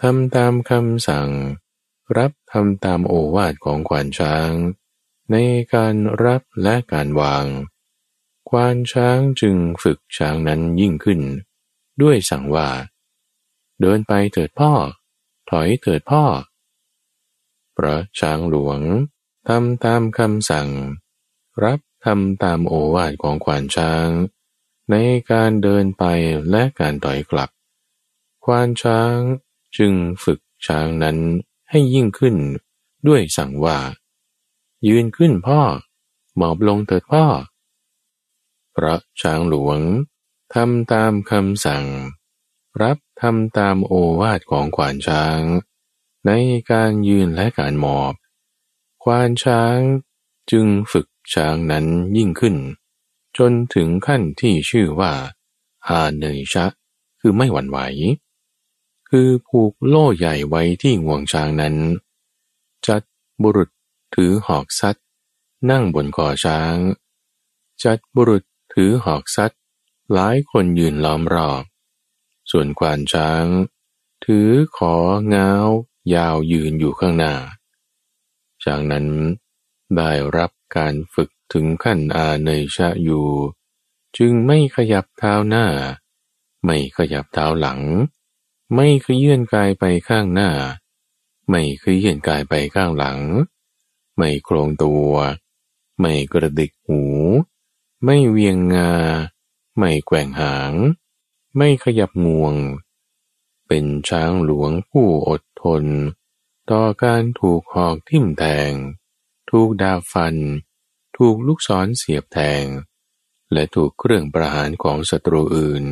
[0.00, 1.30] ทำตามคำสั่ง
[2.16, 4.50] รับทำตามโอวาทของขวานช้าง
[5.30, 5.36] ใน
[5.74, 5.94] การ
[6.24, 7.46] รับและการวาง
[8.48, 11.20] ควานช้างจึงฝึกช้างนั้นยิ่งขึ้น
[12.02, 12.68] ด้วยสั่งว่า
[13.80, 14.72] เดินไปเถิดพ่อ
[15.50, 16.24] ถอยเถิดพ่อ
[17.76, 18.80] พระช้างหลวง
[19.48, 20.68] ทำตามคำสั่ง
[21.64, 24.08] รับทำตามโอวาทของควานช้าง
[24.90, 24.94] ใน
[25.30, 26.04] การเดินไป
[26.50, 27.50] และการถอยกลับ
[28.44, 29.16] ควานช้าง
[29.76, 29.92] จึง
[30.24, 31.18] ฝึกช้างนั้น
[31.70, 32.36] ให้ยิ่งขึ้น
[33.06, 33.78] ด้วยสั่งว่า
[34.88, 35.60] ยืนขึ้นพ่อ
[36.36, 37.24] หมอบลงเถิดพ่อ
[38.78, 39.80] พระช้างหลวง
[40.54, 41.84] ทำตามคำสั่ง
[42.82, 45.40] รับทำตามโอวาทของขวานช้าง
[46.26, 46.30] ใน
[46.70, 48.14] การยืนและการหมอบ
[49.04, 49.78] ควานช้าง
[50.50, 51.86] จึงฝึกช้างนั้น
[52.16, 52.56] ยิ่งขึ้น
[53.38, 55.12] จนถึงขั้นที่ชื่อว่า
[55.88, 56.66] อาเนยชะ
[57.20, 57.78] คือไม่หวั่นไหว
[59.08, 61.74] คือผูกโล่ใหญ่ไว้ที่งวงช้างนั้น
[62.86, 63.02] จัด
[63.42, 63.70] บุรุษ
[64.14, 64.96] ถือหอกซัด
[65.70, 66.74] นั่งบนคอช้าง
[67.84, 68.42] จัดบุรุษ
[68.80, 69.52] ถือหอกซัด
[70.12, 71.62] หลายคนยืนล้อมรอบ
[72.50, 73.46] ส่วนควานช้าง
[74.24, 74.96] ถือขอ
[75.34, 75.52] ง้า
[76.14, 77.34] ยาวยืนอยู่ข้างหน้า
[78.64, 79.06] จากนั้น
[79.96, 83.28] ได้รับการฝึกถึงขั้นอาเนยชะอยู่
[84.16, 85.66] จึงไม่ขยับเท้าหน้า
[86.64, 87.80] ไม่ขยับเท้าหลัง
[88.74, 90.50] ไม่ขยื่นกายไปข้างหน้า
[91.48, 93.18] ไม่ขยื่นกายไปข้างหลัง
[94.16, 95.12] ไม่โครงตัว
[96.00, 97.02] ไม่กระดิกหู
[98.04, 98.92] ไม่เวียงงา
[99.78, 100.72] ไม่แกว่งหาง
[101.56, 102.54] ไม่ขยับงวง
[103.66, 105.84] เป็นช้างหลวงผู้อดทน
[106.70, 108.72] ต่อการถูกหอกทิ่มแทง
[109.50, 110.36] ถูกดาฟัน
[111.16, 112.64] ถูกลูกศรเสียบแทง
[113.52, 115.84] และถูกเครื่องประหารของศัตรูอื่น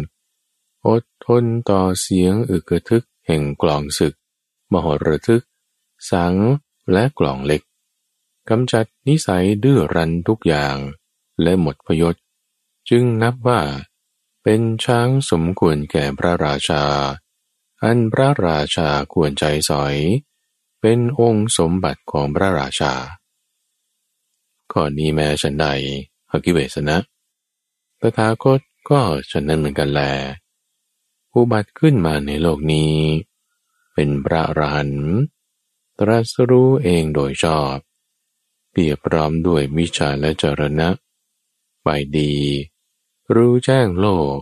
[0.89, 4.15] อดทนต่อเสียงอึกระทึกแห่งกลองศึก
[4.73, 5.45] มหระทึก
[6.11, 6.35] สัง
[6.93, 7.63] และกล่องเล็ก
[8.49, 10.77] กำจัดนิสัยดื้อรั้นทุกอย่าง
[11.43, 12.15] และหมดพยศ
[12.91, 13.61] จึงนับว่า
[14.43, 16.83] เป็นช้างสมควรแก่พระราชา
[17.83, 19.97] อันพระราชาควรใจสอย
[20.81, 22.93] เป็นองค์สมบัติของพระราชา
[24.73, 25.67] ก่อนนี้แม้ฉันใด
[26.31, 26.97] หกิเวสนะ
[28.01, 30.01] ตถาคตก็ฉันนั้นเหมือนกันแล
[31.31, 32.95] ผู้บัติขึ้นมาในโลกนี้
[33.95, 34.93] เป็นพระรหัน
[35.99, 37.77] ตรัสรู้เองโดยชอบ
[38.71, 40.89] เปียบพร้อมด้วยวิชาและจรณะ
[41.87, 42.35] ไปดี
[43.35, 44.39] รู้แจ้งโลก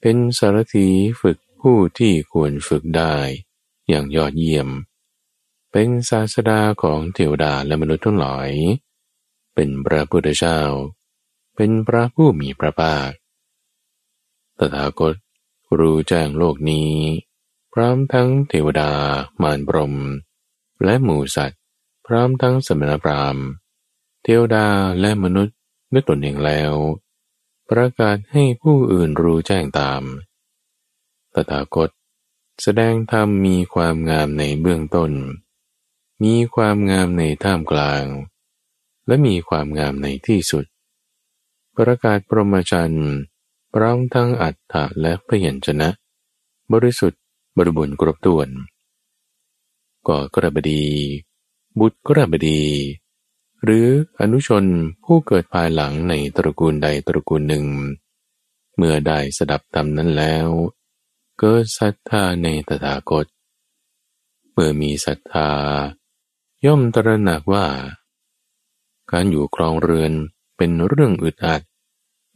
[0.00, 0.88] เป็นสารถี
[1.20, 3.16] ฝึกผู้ที่ควรฝึกได้
[3.88, 4.68] อย่างยอดเยี่ยม
[5.72, 8.50] เป็นศาสดาของเทวดาและมนุษย์ทั้งหลาย
[9.54, 10.60] เป็นพระพุทธเจ้า
[11.56, 13.10] เป็นพระผู้มีพระภาค
[14.58, 15.14] ตถาคต
[15.78, 16.92] รู้แจ้งโลกนี้
[17.72, 18.92] พร้อมทั้งเทวดา
[19.42, 19.94] มารพรม
[20.84, 21.60] และหมูสัตว์
[22.06, 23.44] พร้อมทั้งสมณพราหมณ์
[24.22, 24.66] เทวดา
[25.00, 25.57] และมนุษย์
[25.92, 26.72] ด้วยตนเองแล้ว
[27.70, 30.02] ประกาศให้ผู้อื่นรู้แจ้งตาม
[31.34, 31.90] ตถาคต
[32.62, 35.12] แสดงธรรมมีความงามในเบื้องต้น
[36.24, 38.04] มีความงามในท่ามกลาง
[39.06, 40.64] และมีความงามในที่สุด
[41.76, 43.12] ประกาศปรมจันทร์
[43.74, 45.88] พร้อมทั้งอัฏฐะและพยัญชนะ
[46.72, 47.22] บริสุทธิ์
[47.56, 48.48] บริบูรณ์กรบถ้วน
[50.08, 50.84] ก่อกระบดี
[51.78, 52.62] บุตรกระบดี
[53.64, 53.86] หรือ
[54.20, 54.64] อนุชน
[55.04, 57.66] ผู้เกิดภายหลังในตระกูลใดตระกูลหนึ่ง
[58.76, 60.48] เมื่อได้สดับธรรมนั้นแล้ว
[61.38, 63.26] เกิดศรัทธาในตถาคต
[64.52, 65.50] เมื่อมีศรัทธา
[66.66, 67.66] ย่อมตระหนักว่า
[69.10, 70.12] การอยู่ครองเรือน
[70.56, 71.62] เป็นเรื่องอึดอัด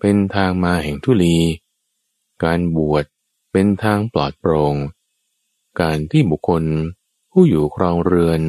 [0.00, 1.36] เป็นทางมาแห่งทุลี
[2.44, 3.04] การบวช
[3.52, 4.74] เป็นทางปลอดโปรง่ง
[5.80, 6.64] การที่บุคคล
[7.30, 8.40] ผู้อยู่ครองเรือน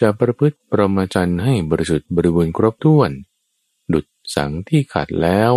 [0.00, 3.10] จะประพฤติประมาจันให้บริสุทธิ์บริบูรณ์ครบถ้วน
[3.92, 5.52] ดุดสังที่ขาดแล้ว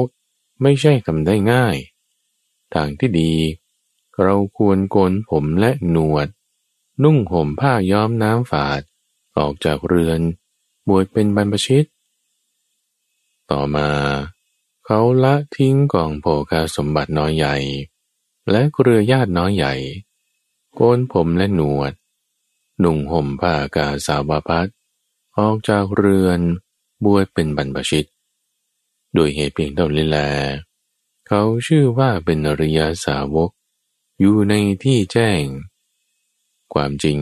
[0.62, 1.78] ไม่ใช่ทำได้ง่าย
[2.74, 3.34] ทางที่ดี
[4.24, 6.28] เราควรโกนผมและหนวด
[7.04, 8.82] นุ่งห่มผ้าย้อมน้ำฝาด
[9.38, 10.20] ออกจากเรือน
[10.88, 11.86] บวชเป็นบรรพชิต
[13.52, 13.90] ต่อมา
[14.86, 17.56] เขาละทิ้งกองโภคาสมบัติน้อยใหญ่
[18.52, 19.74] และเครือญาติน้อยใหญ่
[20.76, 21.92] โกนผมและหนวด
[22.84, 24.68] นุ่งห่มผ้ากาสาวพัด
[25.38, 26.40] ออกจากเรือน
[27.04, 28.08] บวชเป็นบรรพชิต
[29.14, 30.18] โดยเหตุเพียงเท่านี้แล
[31.28, 33.50] เขาชื่อว่าเป็นอริยาสาวก
[34.20, 35.44] อยู่ในที่แจ้ง
[36.74, 37.20] ความจริง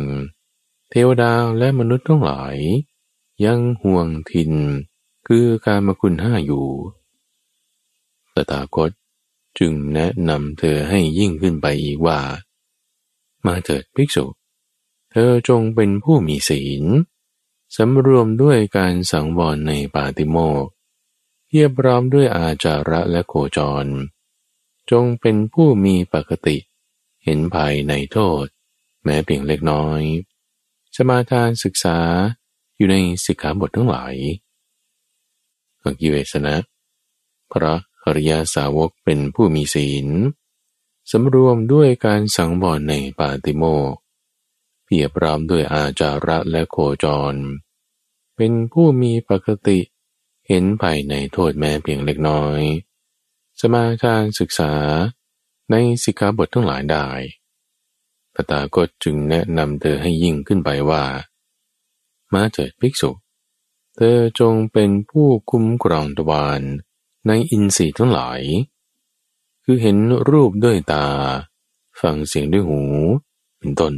[0.90, 2.56] เทวดาและมนุษย์ทั้งหลาย
[3.46, 4.54] ยังห่วงทิน
[5.28, 6.68] คือการมคุณห้าอยู่
[8.34, 8.92] ตถาคต
[9.60, 12.20] จึงแนะนำเธอให้ยิ่งขึ้นไปอีกว่า
[13.46, 14.26] มาเถิดภิกษุ
[15.18, 16.84] เธอจงเป็นผู้มีศีล
[17.76, 20.66] สำรวมด้วยการสังวรในปาติโมก
[21.48, 23.86] เพียบพร้อมด้วยอาจาระและโคจร
[24.92, 26.58] จงเป็นผู้มีปกติ
[27.24, 28.46] เห็นภายในโทษ
[29.04, 30.02] แม้เพียงเล็กน้อย
[30.96, 31.98] สมาทานศึกษา
[32.76, 34.16] อยู่ในสิกขาบททั้งหลาย
[35.84, 36.56] อกิเวสนะ
[37.52, 40.08] พระอริยาสาวกเป็นผู้มีศีล
[41.12, 43.96] สำรวมด้วยการสังวรในปาติโมก
[44.86, 47.36] เพียบพร้อมด้วยอาจาระและโคจร
[48.36, 49.80] เป็นผู้มีปกติ
[50.48, 52.62] เห็นภายในโทษแม้เพียงเล็กน้อย
[53.60, 54.74] สมาทานศึกษา
[55.72, 57.08] ในสิกขาบททั้งหลายได้
[58.34, 61.04] พตากฏจึงแนะนำเธอให้ยิ่งขึ้นไปว่า
[62.34, 63.12] มาเถิดภิกษุ
[63.96, 66.62] เธอจงเป็นผู้คุ้มครองตวาน
[67.28, 68.42] ในอินทรีย์ทั้งหลาย
[69.64, 69.98] คือเห็น
[70.30, 71.06] รูปด้วยตา
[72.02, 72.82] ฟังเสียงด้วยหู
[73.60, 73.94] เป็นต้น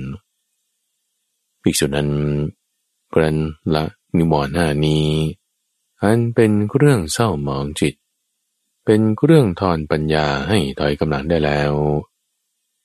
[1.70, 2.12] ภิกษุนั้น
[3.14, 3.38] กรัน
[3.74, 3.84] ละ
[4.18, 5.08] นิวรณ์หน้านี้
[6.02, 7.96] อันเป็นเรื่องเศร้าหมองจิต
[8.86, 11.74] เป็นเรื่องทอนปัญญาให้ถอยกำลังได้แล้ว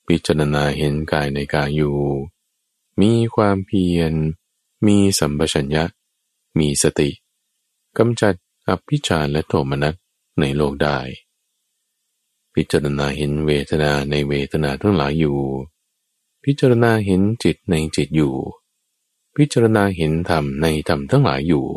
[0.07, 1.97] พิจารณาเห็นกายในกายอยู่
[3.01, 4.13] มีความเพียร
[4.85, 5.83] มีสัมปชัญญะ
[6.57, 7.09] มีสติ
[7.97, 8.33] กำจัด
[8.67, 9.95] อภิชาและโทมนัส
[10.39, 10.99] ในโลกได้
[12.53, 15.39] พิจารณาเห็นเวทนาในเวทนาทั้งหลายอยู่
[16.43, 18.35] พิจารณาเห็นจิตในจิตอยู่
[19.35, 21.67] พิจารณาเห็นธรรมในธรรมทั้งหลายอยู่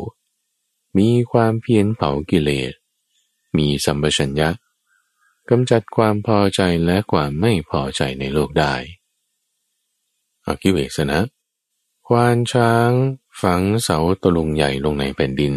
[0.99, 2.73] มีความเพียรเผากิเลส
[3.57, 4.51] มีสัมปชัญญะ
[5.49, 8.75] กำจัดความพอใจและความไม่พอใจในโลกได้
[10.47, 11.21] อากิเวสนะ
[12.07, 12.91] ควานช้าง
[13.43, 15.57] ฝังเสาตะลุงใหญ่ลงในแผ่นดิน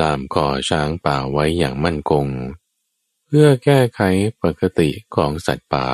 [0.00, 2.26] ลามก่อช้างป่าไว้อย่างมั่นคง
[3.26, 4.00] เพื่อแก้ไข
[4.42, 5.88] ปกติของสัตว์ป่า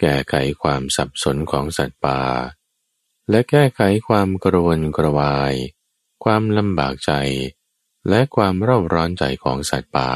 [0.00, 2.18] แก้ไขความสับสนของสัตว์ป่า
[3.30, 5.54] และแก้ไขความกระวนกระวาย
[6.24, 7.12] ความลำบากใจ
[8.08, 10.10] และความเร่าร้อนใจของสัตว์ป่า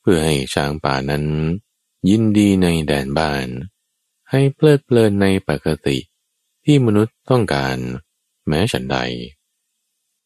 [0.00, 1.24] เพื่อให้ช้างป่านั้น
[2.08, 3.46] ยินดีในแดนบ้าน
[4.30, 5.98] ให้เพลิดเพลินในปกติ
[6.64, 7.76] ที่มนุษย์ต้องการ
[8.46, 8.98] แม้ฉันใด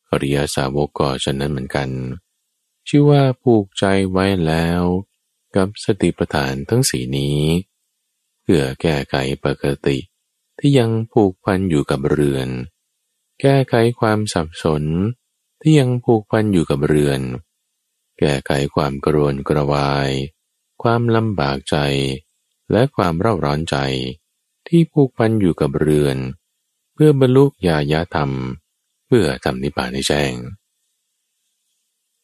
[0.08, 1.90] อริยสาวกก็ฉันนั้นเหมือนกัน
[2.88, 4.82] ชื่อว่าผูกใจไว้แล้ว
[5.56, 7.40] กับสติปัฏฐานทั้งสีนี้
[8.42, 9.98] เพื่อแก้ไขปกติ
[10.58, 12.48] ที่ยังผูกพันอยู่กับเรือน
[13.40, 14.84] แก้ไขความสับสน
[15.60, 17.20] ที่ยังผูกพันอยู่กับเรือน
[18.18, 20.10] แก้ไขความกรวนกระวาย
[20.82, 21.76] ความลำบากใจ
[22.72, 23.76] และความเร่าร้อนใจ
[24.68, 26.16] ที่ผูกพันอยู่กับเรือน
[26.94, 28.30] เพื่อบรรลุญาญาธรรม
[29.06, 30.32] เพื่อทำนิพพานในแจ้ง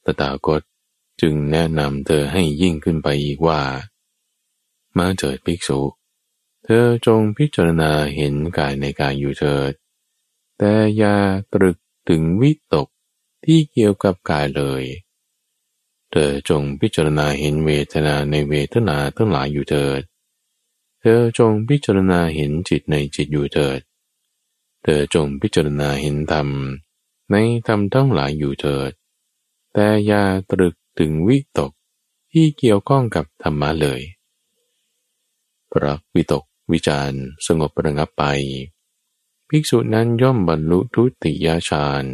[0.04, 0.62] ตถาคต
[1.20, 3.60] จึงแนะนำเธอให้ยิ่งขึ้นไปอีกว่า
[4.98, 5.80] มาเถิดภิกษุ
[6.64, 9.73] เธอจงพิจารณาเห็นกายในกายอยู่เถิด
[10.59, 11.16] แต่อย่า
[11.53, 11.77] ตรึก
[12.09, 12.88] ถึงวิตก
[13.44, 14.83] ที่เกี่ยวกับกายเลย
[16.11, 20.01] เธอจงพิจารณาเห็นเวทนาในเวทนาทั้งหลายอยู่เถิด
[21.01, 23.81] เธอจงพิจารณาเห็นจิตในจิตอยู่เถิด
[24.83, 26.49] เธอจงพิจารณาเห็นธรรม
[27.31, 28.90] ในธรรมทั้งหลายอยู่เถิด
[29.75, 31.73] แต่อย่าตรึกถึงวิตก
[32.33, 34.01] ที่เกี่ยวข้องกับธรรมะเลย
[35.73, 37.12] พระวิตก วิจาร
[37.46, 38.24] สงบระงับไป
[39.48, 42.04] ภิกษุนั้นย่อมบรรลุทุติยฌาน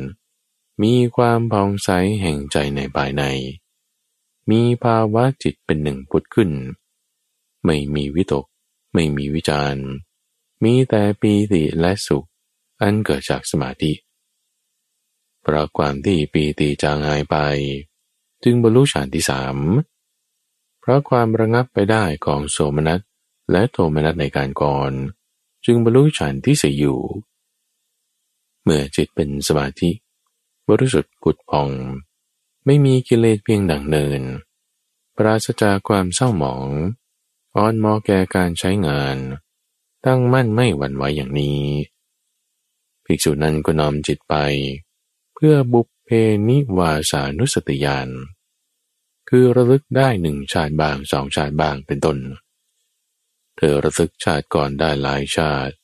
[0.83, 1.88] มีความพองใส
[2.21, 3.23] แห่งใจในภายใน
[4.51, 6.51] มีภาวะจิตเป็นหนึ่งพุดขึ้น
[7.64, 8.45] ไม่มีวิตก
[8.95, 9.77] ไม่มีวิจาร
[10.62, 12.27] มีแต่ปีติและสุข
[12.81, 13.92] อันเกิดจากสมาธิ
[15.42, 17.37] เพราะความที่ปีติจางหายไป
[18.42, 19.57] จึงบรรลุฌานที่สาม
[20.81, 23.01] เพราะความระงับไปได้ของโสมนัส
[23.51, 24.93] และโทมนัสในการก่อน
[25.65, 27.01] จึงบรรลุฌานที่สี่อยู่
[28.63, 29.91] เมื่อจิตเป็นสมาธิ
[30.69, 31.71] บริสุทธิ์ผุดพอง
[32.65, 34.23] ไม่มีกิเลสเพียงดังเนิน
[35.17, 36.69] ปราศจากความเศร้าหมอง
[37.57, 39.17] อ่อนมอแก่การใช้งาน
[40.07, 41.63] ตั้งมั่นไม่หวั่นไหวอย่างนี้
[43.05, 44.35] ภิกษุนั้นก็น้อมจิตไป
[45.35, 46.11] เพื่อบุพเพ
[46.49, 48.09] นิวาสานุสติยาน
[49.29, 52.19] คือระลึกได้หนึ่งชาติบางสองชาติบางเป็นต้น
[53.57, 55.75] เธอระลึกชาติก่อนได้หลายชาติ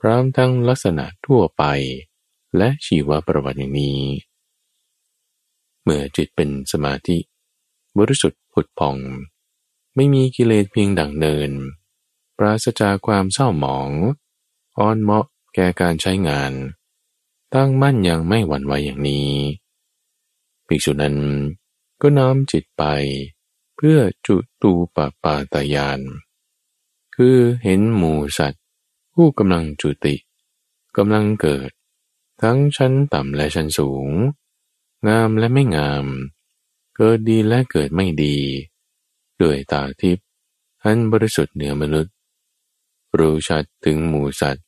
[0.00, 1.64] พร้อมทั้งลักษณะทั่วไป
[2.56, 4.00] และชีวประวัติอย่างนี้
[5.82, 7.18] เมื่อจิตเป็นสมาธิ
[7.98, 8.96] บริสุทธิ์ผุดพอง
[9.94, 11.50] ไม่มีกิเลสเพียงดังเนิน
[12.38, 13.90] ปราศจากความเศร้าหมอง
[14.78, 16.52] อ่อนเหมาะแก่การใช้งาน
[17.54, 19.32] ตั้งมั่นยังไม่หวั่นไหวอย่างนี้
[20.66, 21.16] ภิกษุนั้น
[22.00, 22.84] ก็น้อมจิตไป
[23.76, 26.00] เพื่อจุตูปปาตายาน
[27.16, 28.62] คือเห็นหมูสัตว์
[29.14, 30.14] ผู้กำลังจุติ
[30.96, 31.70] กำลังเกิด
[32.42, 34.08] ทั้งชั้นต่ำและชั้นสูง
[35.08, 36.06] งามและไม่งาม
[36.96, 38.36] เกิดดีและเกิดไม่ดี
[39.42, 40.26] ด้วยตาทิพย์
[40.82, 42.14] อันบริสุทธิ์เหนือมนุษย์
[43.18, 44.64] รู้ชัดถึงหมูสัตว์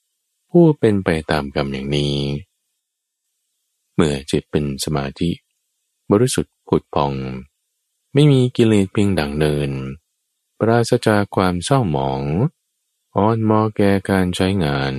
[0.50, 2.16] ผู้เป็นไปตามกรรมอย่างนี้
[3.94, 5.30] เมื่อจิตเป็นสมาธิ
[6.10, 7.12] บริสุทธิ์ผุดพอง
[8.14, 9.70] ไม่มีกิเลสเพียงดังเนิน
[10.60, 12.22] ปราศจากความเศร้าหมอง
[13.16, 14.94] อ่อนมอแก่การใช้งาน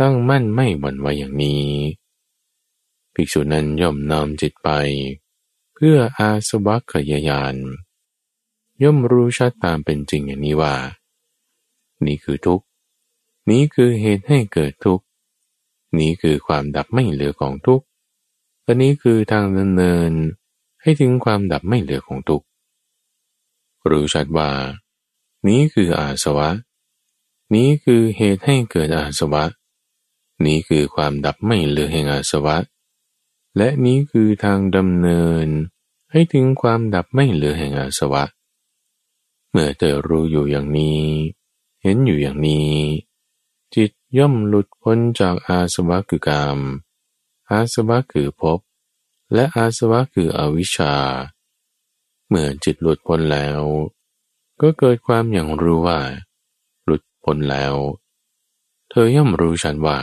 [0.00, 1.68] ตั้งมั่นไม่หวั่นไหวอย่างนี้
[3.14, 4.68] ภิกษุนั้นย่อมนำจิตไป
[5.74, 7.56] เพื่ออาสวัคยายาน
[8.82, 10.74] ย่อมรู้ชัดตามเป็นจริงอย่างนี้ว่า
[12.06, 12.64] นี่คือทุกข์
[13.50, 15.04] นี้คือเหตุให้เกิดทุกข์
[15.98, 17.84] นี้คือความดับไม่เหลือของทุกข์
[18.66, 20.10] อันนี้คือทางดำเนิน
[20.82, 22.46] ให้ถึงความดับไม่เหลือของทุกข์
[23.90, 24.50] รู้ชัดว่า
[25.46, 26.48] นี้คืออาสวะ
[27.54, 29.44] นี้คือเหตุให้เกิดอาสวะ
[30.44, 32.56] นี้คือความดับไม่เหลือแห่งอาสวะ
[33.56, 35.46] และนี้คือทางดำเนิน
[36.10, 38.24] ให้ถึงความดับไม่เหลือแห่งอาสวะ
[39.50, 41.02] เมื่อเธอรู้อยู่อย่างนี้
[41.82, 42.72] เห็นอยู่อย่างนี้
[43.74, 46.58] จิตย่อมหลุดพ้นจากอาสวะคือกรรม
[47.50, 48.60] อาสวะคือภพ
[49.34, 50.94] และอาสวะคืออวิชชา
[52.28, 53.60] เมื่อจิตหลุดพ้นแล้ว
[54.60, 56.00] ก็เกิดความอย่างรู้ว่า
[56.84, 57.74] หลุดพ้นแล้ว
[58.90, 59.98] เธอย่อมรู้ฉันว่า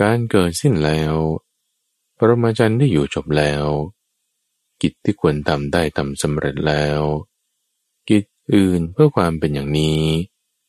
[0.00, 1.14] การเกิดสิ้นแล้ว
[2.18, 3.64] ปรมาจันได้อยู่จบแล้ว
[4.82, 7.00] กิจที่ควรทำได้ทำสำเร็จแล้ว
[8.08, 10.00] กิจอื่นเพื่อความเป็นอย่างนี้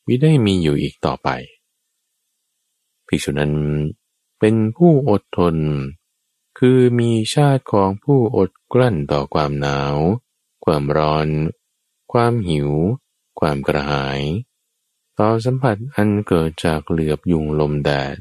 [0.05, 1.29] มิได้มีอยู่อีกต่อไป
[3.07, 3.53] ภิกษุนั้น
[4.39, 5.55] เป็นผู้อดทน
[6.59, 9.95] คือมีชาติของผู้อดกลั้นต่อความหนาว
[10.67, 11.27] ความร้อน
[12.13, 12.71] ความหิว
[13.39, 14.19] ความกระหาย
[15.19, 18.15] ต่อสัมผัสอันเกิดจากเหลือบยุงลมแดด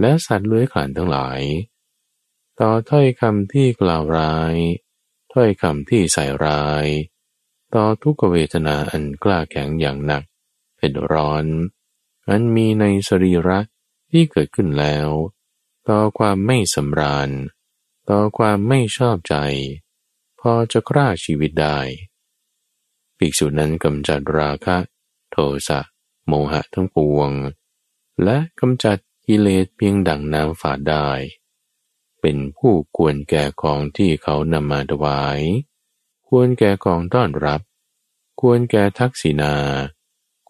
[0.00, 1.40] และสัตว์เลื้อยคลานทั้งหลาย
[2.60, 4.54] ต่อถ้อยคำที่กล่าวร้าย
[5.32, 6.86] ถ้อยคำที่ใส่ร้าย
[7.74, 10.22] ต่อทุกเวทนาอันกล้าแข็งอย่างหนัก
[10.76, 11.44] เผ็ดร้อน
[12.28, 13.58] อันมีในสรีระ
[14.10, 15.08] ที่เกิดขึ้นแล้ว
[15.88, 17.30] ต่อความไม่สำราญ
[18.10, 19.36] ต่อความไม่ชอบใจ
[20.46, 21.78] พอจะกล้าชีวิตได้
[23.18, 24.76] ภิกษุนั้นกำจัดราคะ
[25.30, 25.36] โท
[25.68, 25.80] สะ
[26.26, 27.30] โมหะทั้งปวง
[28.24, 31.08] และกำจัดกิเลสเพียงดังน้ำฝาดได้
[32.20, 35.40] เป็นผู้ควรแก่ของที่เขานำมาถวาย
[36.28, 37.60] ควรแก่ของต้อนรับ
[38.40, 39.54] ควรแก่ทักษิณา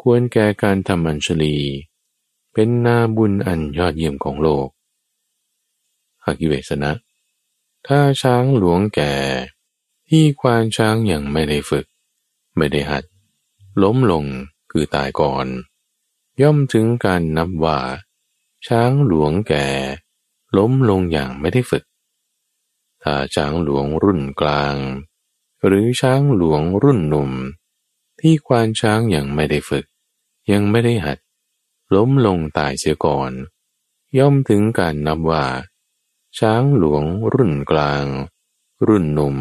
[0.02, 1.56] ควรแก่การทำอัญชลี
[2.52, 4.68] เป็นนาบุญอันยอดเยี่ยมของโลก
[6.24, 6.92] หากิเวสนะ
[7.86, 9.12] ถ้าช้างหลวงแก่
[10.14, 11.86] ที่ควานช้างยังไม่ได้ฝึก
[12.56, 13.04] ไม่ได้หัด
[13.82, 14.24] ล้มลง
[14.70, 15.46] คือตายก่อน
[16.42, 17.78] ย่อมถึงการนับว่า
[18.66, 19.66] ช้างหลวงแก่
[20.58, 21.84] ล้มลงอย่างไม่ได้ฝึก
[23.02, 24.76] ถ้าช้างหลวงรุ่นกลาง
[25.66, 27.30] หรือช้างหลวงรุ่นหนุ่ม
[28.20, 29.84] ที่ควานช้างยังไม่ได้ฝึก
[30.52, 31.18] ยังไม่ได้หัด
[31.94, 33.32] ล้มลงตายเสียก่อน
[34.18, 35.44] ย่อมถึงการนับว่า
[36.38, 38.04] ช้างหลวงรุ่นกลาง
[38.86, 39.38] รุ่นหนุ่ม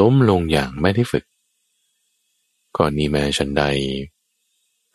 [0.00, 1.24] ล้มลงอย่างไม่ได้ฝึก
[2.76, 3.64] ก่อนนี้แม้ฉันใด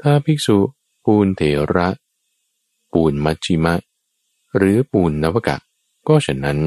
[0.02, 0.58] ถ้าภิกษุ
[1.06, 1.42] ปูนเถ
[1.76, 1.90] ระ
[2.92, 3.76] ปูนมัชชิมะ
[4.58, 5.58] หรือปูนนวกะ
[6.08, 6.60] ก็ฉะนั้น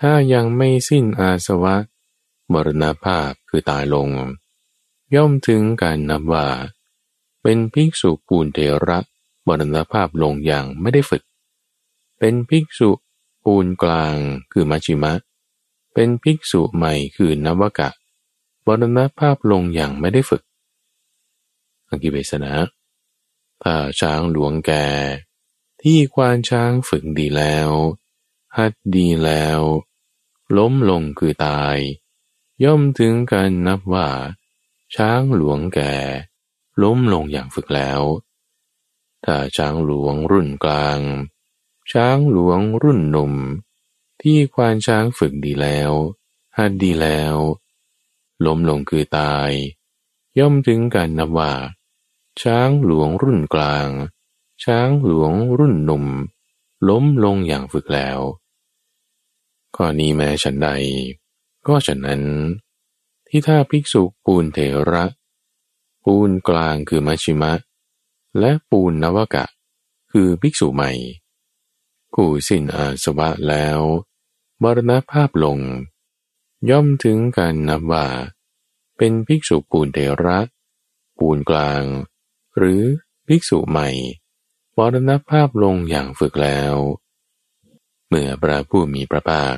[0.00, 1.76] ถ้ายังไม่สิ้นอาสวะ
[2.52, 4.08] มรณภาพคือตายลง
[5.14, 6.46] ย่อมถึงการนับว่า
[7.42, 8.98] เป็นภิกษุปูนเทระ
[9.46, 11.22] มรณภาพลงอย่างไม่ได้ฝึก
[12.18, 12.90] เป็นภิกษุ
[13.44, 14.16] ปูนกลาง
[14.52, 15.12] คือมัชิมะ
[15.94, 17.90] เป็นภิกษุใหม่คือนวกะ
[18.66, 20.42] มรณภาพลงอย่างไม่ได้ฝึก
[21.88, 22.54] อังกิเบสนะ
[23.62, 24.72] ถ้าช้างหลวงแก
[25.82, 27.70] ที่ควานช้างฝึกดีแล้ว
[28.56, 29.60] หัดดีแล้ว
[30.56, 31.76] ล้มลงคือตาย
[32.64, 34.08] ย่อมถึงกันนับว่า
[34.94, 35.94] ช้างหลวงแก่
[36.82, 38.00] ล้มลงอย่างฝึกแล้ว
[39.24, 41.00] ถ้าช้างหลวงรุ่นกลาง
[41.92, 43.34] ช้างหลวงรุ่นหนุ่ม
[44.22, 45.90] ที่ควานช้างฝึกดีแล้ว
[46.56, 47.36] หัดดีแล้ว
[48.46, 49.50] ล้มลงคือตาย
[50.38, 51.52] ย่อมถึงกันนับว่า
[52.42, 53.88] ช้างหลวงรุ่นกลาง
[54.64, 56.04] ช้างหลวงรุ่นหนุ่ม
[56.88, 58.18] ล้มลงอย่างฝึกแล้ว
[59.76, 60.68] ข้อนี้แม้ฉันใด
[61.66, 62.22] ก็ฉะนั้น
[63.28, 64.58] ที่ถ้าภิกษุปูนเถ
[64.90, 65.04] ระ
[66.04, 67.52] ปูนกลางคือมัชิมะ
[68.38, 69.44] และปูนนวกะ
[70.12, 70.90] คือภิกษุใหม่
[72.12, 73.80] ผู้สิ้นอาสวะแล้ว
[74.62, 75.58] มรณภาพลง
[76.70, 78.06] ย่อมถึงการนับว่า
[78.96, 80.38] เป็นภิกษุปูนเถระ
[81.18, 81.82] ปูนกลาง
[82.56, 82.82] หรือ
[83.26, 83.88] ภิกษุใหม่
[84.76, 86.74] มรณภาพลงอย่างฝึกแล้ว
[88.08, 89.56] เมื่อพระผู้มีพระภาค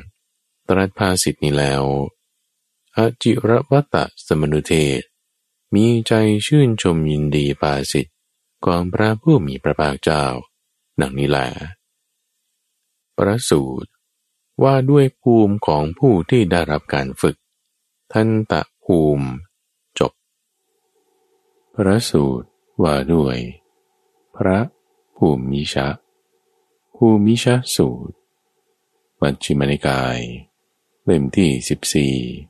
[0.69, 1.85] ตรัสภาสิทธินี้แล้ว
[2.97, 5.01] อจิรวัตะสมนุเทศ
[5.75, 6.13] มีใจ
[6.47, 8.17] ชื่นชมยินดีภาสิทธิ์
[8.65, 10.25] ของพระผู้มีพระภาคเจ้า
[11.01, 11.49] ดังนี้แหละ
[13.19, 13.91] ประสูตร
[14.63, 17.37] ว่าด้วยภูมิของผู้ที่ได้รับการฝึก
[18.13, 19.27] ทันตะภูมิ
[19.99, 20.13] จบ
[21.75, 22.49] พระสูตร
[22.83, 23.37] ว่าด้วย
[24.37, 24.59] พระ
[25.17, 25.89] ภูมิชะ
[26.97, 28.15] ภูมิชะสูตร
[29.21, 30.19] มัชฌิมนิกาย
[31.05, 31.51] เล่มที่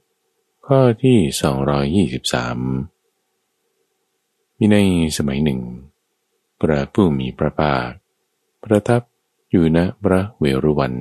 [0.00, 1.18] 14 ข้อที่
[2.22, 4.76] 223 มีใน
[5.16, 5.60] สมัยหนึ่ง
[6.60, 7.88] พระผู้มีพระภาค
[8.62, 9.02] ประทับ
[9.50, 10.94] อยู่ณพระเวรุวัน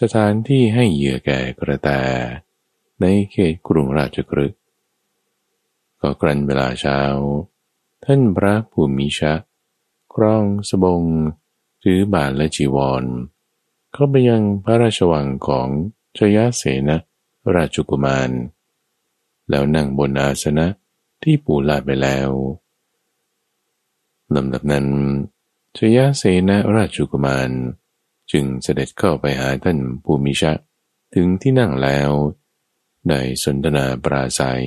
[0.00, 1.90] สถานที่ให้เหยื่อแก่กระแต
[3.00, 4.60] ในเขตกรุงราชกฤห์
[6.00, 7.00] ก็กรันเวลาเช้า
[8.04, 9.32] ท่านพระภูมิชะ
[10.14, 11.02] ครองสบง
[11.82, 13.04] ถือบาทและจีวร
[13.92, 15.68] เข้าไปยังพระราชวังของ
[16.18, 16.90] ชยเสน
[17.54, 18.30] ราชกุมาร
[19.48, 20.66] แล้วนั่งบนอาสนะ
[21.22, 22.30] ที่ปูลาดไปแล้ว
[24.34, 24.86] ลำดับนั้น
[25.76, 27.50] ชยเสนราชกุมาร
[28.32, 30.52] จึงเสด็จเข้าไปหาท่านภูมิชะ
[31.14, 32.10] ถึงที่นั่งแล้ว
[33.08, 34.66] ได้สนทนาปราศัย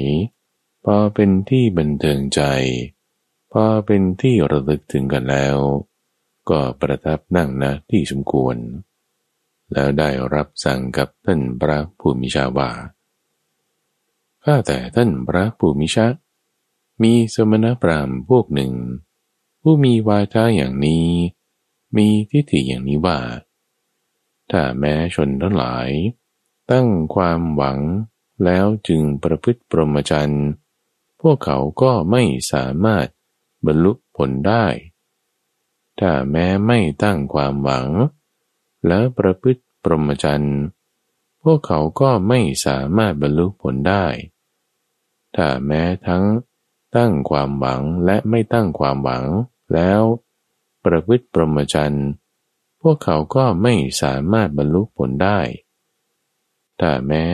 [0.85, 2.41] พอเป็นที่บันเทิงใจ
[3.51, 5.57] พอเป็นที่ระลึกถึงกันแล้ว
[6.49, 8.57] ก็ประทับนั่งนะที่สมควร
[9.73, 12.71] แล้วได้รับสั่งกับท่านพระภูมิชาว่า
[14.43, 16.07] ข้าแต่ท่านพระภูมิชา
[17.01, 18.73] มีสมณพราหมณ์พวกหนึ่ง
[19.61, 21.07] ผู้มีวาจาอย่างนี้
[21.97, 23.17] มีทิฏฐิอย่างนี้ว่า
[24.51, 25.89] ถ้าแม้ชนทั้งหลาย
[26.71, 27.79] ตั้งความหวัง
[28.43, 30.47] แล้วจึงประพฤติปรมจันทร์
[31.21, 33.07] พวกเขาก็ไม่สามารถ
[33.65, 34.65] บรรลุผลได้
[35.99, 37.87] ถ้าแม้ไม่ตั้งความหวัง
[38.87, 40.57] แล้วประพฤติปรมจันทร์
[41.43, 44.05] พวกเขาก็ไม่สามารถบรรลุผลได้
[45.35, 46.25] ถ้าแม้ทั้ง
[46.95, 49.25] ตั้งความหวังและไม่ตั้งความหวัง
[49.73, 50.01] แล้ว
[50.85, 52.07] ประพฤติปรมจันทร์
[52.89, 55.39] วกเขาก็ไม่สามารถบรรลุผลได้
[56.79, 57.25] ถ้าแม้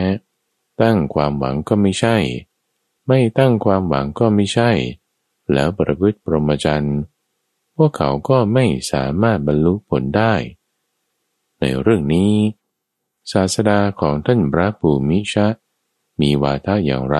[0.82, 2.16] ตั้งความหวังก็ไม่ใช่
[3.06, 4.70] ไม่ตั้งความหวังก็ไม่ใช่
[5.52, 6.98] แล้วประพฤติปรมจันทร์
[7.76, 10.34] พวกเขาก็ไม่สามารถบรรลุผลได้
[11.60, 12.32] ในเรื่องนี้
[13.32, 15.48] ศาสดาของท่านพระภูมิชะ
[16.20, 17.18] มีวาทะอย่างไร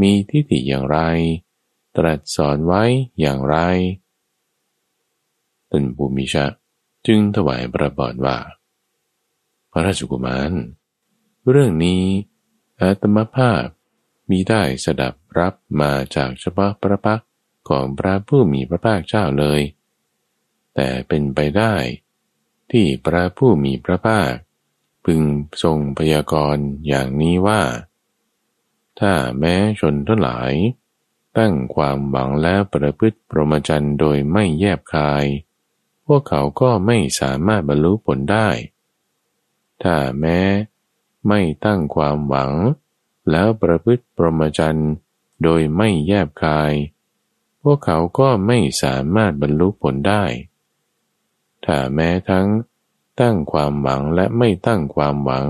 [0.00, 0.98] มีทิฏฐิอย่างไร
[1.96, 2.82] ตรัสสอนไว้
[3.20, 3.56] อย่างไร
[5.70, 6.46] ท่านภูมิชะ
[7.06, 8.38] จึงถวายประบอดว่า
[9.72, 10.52] พระราชกุมาร
[11.50, 12.02] เรื่องนี้
[12.80, 13.64] อาตมภาพ
[14.30, 17.22] มีได้สดับรับมาจากเฉพาะพระพัก
[17.68, 19.60] ของพระผู้มีพระภาคเจ้าเลย
[20.74, 21.74] แต่เป็นไปได้
[22.70, 24.32] ที่พระผู้มีพระภาค
[25.04, 25.22] พึง
[25.62, 27.62] ทรงพยากรณ์อย่างนี้ว่า
[29.00, 30.52] ถ้าแม้ชนทั้งหลาย
[31.38, 35.24] ตั้งความหวังแล้วประพฤติปรมจันโดยไม่แยบคาย
[36.06, 38.48] พวกเขาก็ไม่สามารถบรรลุผลได้
[39.82, 40.40] ถ้าแม้
[41.28, 42.52] ไม่ตั้งความหวัง
[43.30, 44.80] แล้วประพฤติปรมจัน
[45.42, 46.72] โดยไม่แยบคาย
[47.62, 50.24] พวกเขาก็ไม่สามารถบรรลุผลได้
[51.64, 52.48] ถ้าแม้ทั้ง
[53.20, 55.46] ตั้งความหวังและไม่ตั้งความหวัง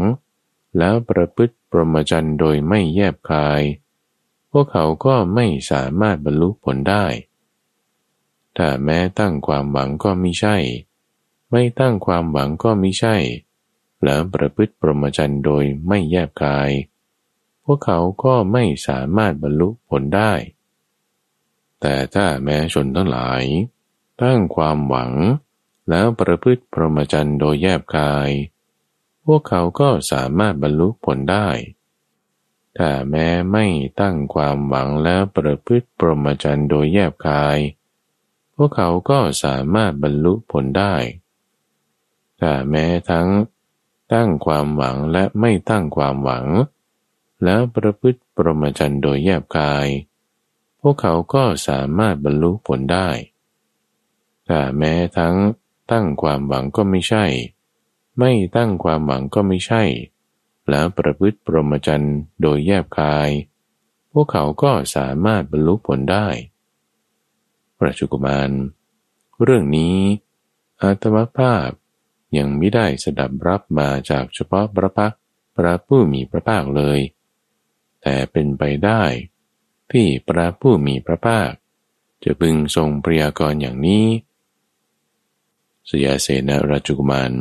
[0.78, 3.62] แล้วประพฤติปรมจันโดยไม่แยบคาย
[4.50, 7.07] พวกเขาก็ไม่สามารถบรรลุผลได้
[8.57, 10.57] ถ้าแม้ตั้งความหวังก็ไม่ใช่
[11.50, 13.16] ไม่ตั้งความหวังก็ไม่ใช่
[14.04, 16.70] แล้วประพฤติปรมจันโดยไม่แยบคาย
[17.64, 20.32] พวกเขาก็ไม่สามารถบรรลุผลได้
[21.80, 23.42] แต่ถ้าแม้ชนทั้งหลาย
[24.22, 25.12] ตั้งความหวัง
[25.90, 28.30] แล้วประพฤติพรหมจรรย์โดยแยบกาย
[29.24, 31.48] พวกเขาก็สามารถบรรลุผลได้
[32.78, 33.66] ถ้าแม้ไม่
[34.00, 37.59] ตั้งความหวังแล้วประพฤติพรหมจรรย์โดยแยบกาย
[38.57, 40.94] พวกเขาก็สามารถบรรลุผลได้
[42.40, 43.28] ถ้าแม้ทั้ง
[44.12, 46.46] ตั้งความหวังและไม่ตั้งความหวัง
[47.44, 49.86] แล้วประพฤติปรมจันโดยแยบกาย
[50.80, 53.09] พวกเขาก็สามารถบรรลุผลได้
[54.46, 55.36] แต่แม้ทั้ง
[55.90, 57.24] ตั้งความหวังก็ไม่ใช่
[58.18, 59.82] ไม่ตั้งความหวังก็ไม่ใช่
[60.70, 62.07] แล้วประพฤติปรมจัน
[62.40, 63.30] โดยแยบกาย
[64.12, 66.28] พวกเขาก็สามารถบรรลุผลได้
[67.78, 68.50] พระจุกุมาร
[69.42, 69.98] เรื่องนี้
[70.82, 71.68] อาตมภาพ
[72.36, 75.14] ยังไม่ได้สดับรับมาจากเฉพาะพระพัก
[75.56, 77.00] พระผู้มีพระภาคเลย
[78.02, 79.02] แต่เป็นไปได้
[79.92, 81.50] ที่พระผู้มีพระภาค
[82.24, 84.06] จะพึงทรงปริยากรอย่างนี้
[85.88, 87.32] สยาเสนราจุกมาน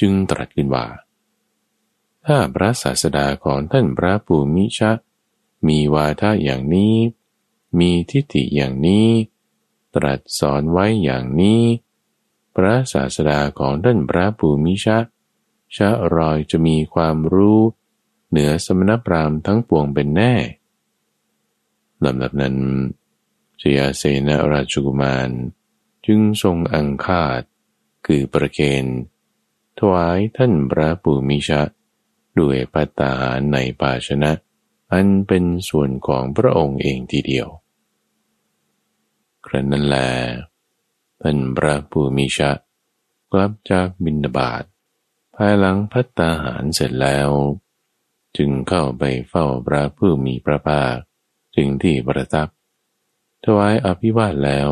[0.00, 0.86] จึงตรัสขึ้นว่า
[2.26, 4.92] ถ้าพระศาสดาของท่านพระผู้มิชะ
[5.68, 6.94] มีวาทะอย่างนี้
[7.78, 9.08] มีทิฏฐิอย่างนี้
[9.96, 11.62] ตรัสสอนไว้อย่างนี้
[12.54, 14.98] พระศาสดาของท่านพระภูมิชะ
[15.76, 17.60] ชะรอยจะมีความรู้
[18.30, 20.34] เหนือสมณพราหมณ์ทั้งปวงเป็นแน่
[22.04, 22.56] ลำดับนั้น
[23.60, 25.30] ชยาเสนราชกุมาร
[26.06, 27.42] จึงทรงอังคาด
[28.06, 28.86] คือประเคน
[29.78, 31.62] ถวายท่านพระภูมิชะ
[32.38, 34.32] ด้วยปัตตาหารในภาชนะ
[34.92, 37.48] อันเป็นส่วนของพระองค์เองทีเดียว
[39.46, 39.96] ครั้นนั้นแล
[41.22, 42.50] ท่านพระภูมิชะ
[43.32, 44.64] กลับจากบินบาต
[45.34, 47.30] ภายหลังพัตตาหารเสร็จแล้ว
[48.36, 50.94] จึงเข้าไปเฝ้าพระผู้มีพระภาค
[51.56, 52.48] ถึงที่ประทับ
[53.44, 54.70] ถวายอภิวาทแล้ว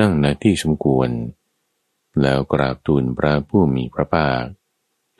[0.00, 1.10] นั่งในที่สมควร
[2.20, 4.42] แล้วกราบทูลพระผู้มีพระภาค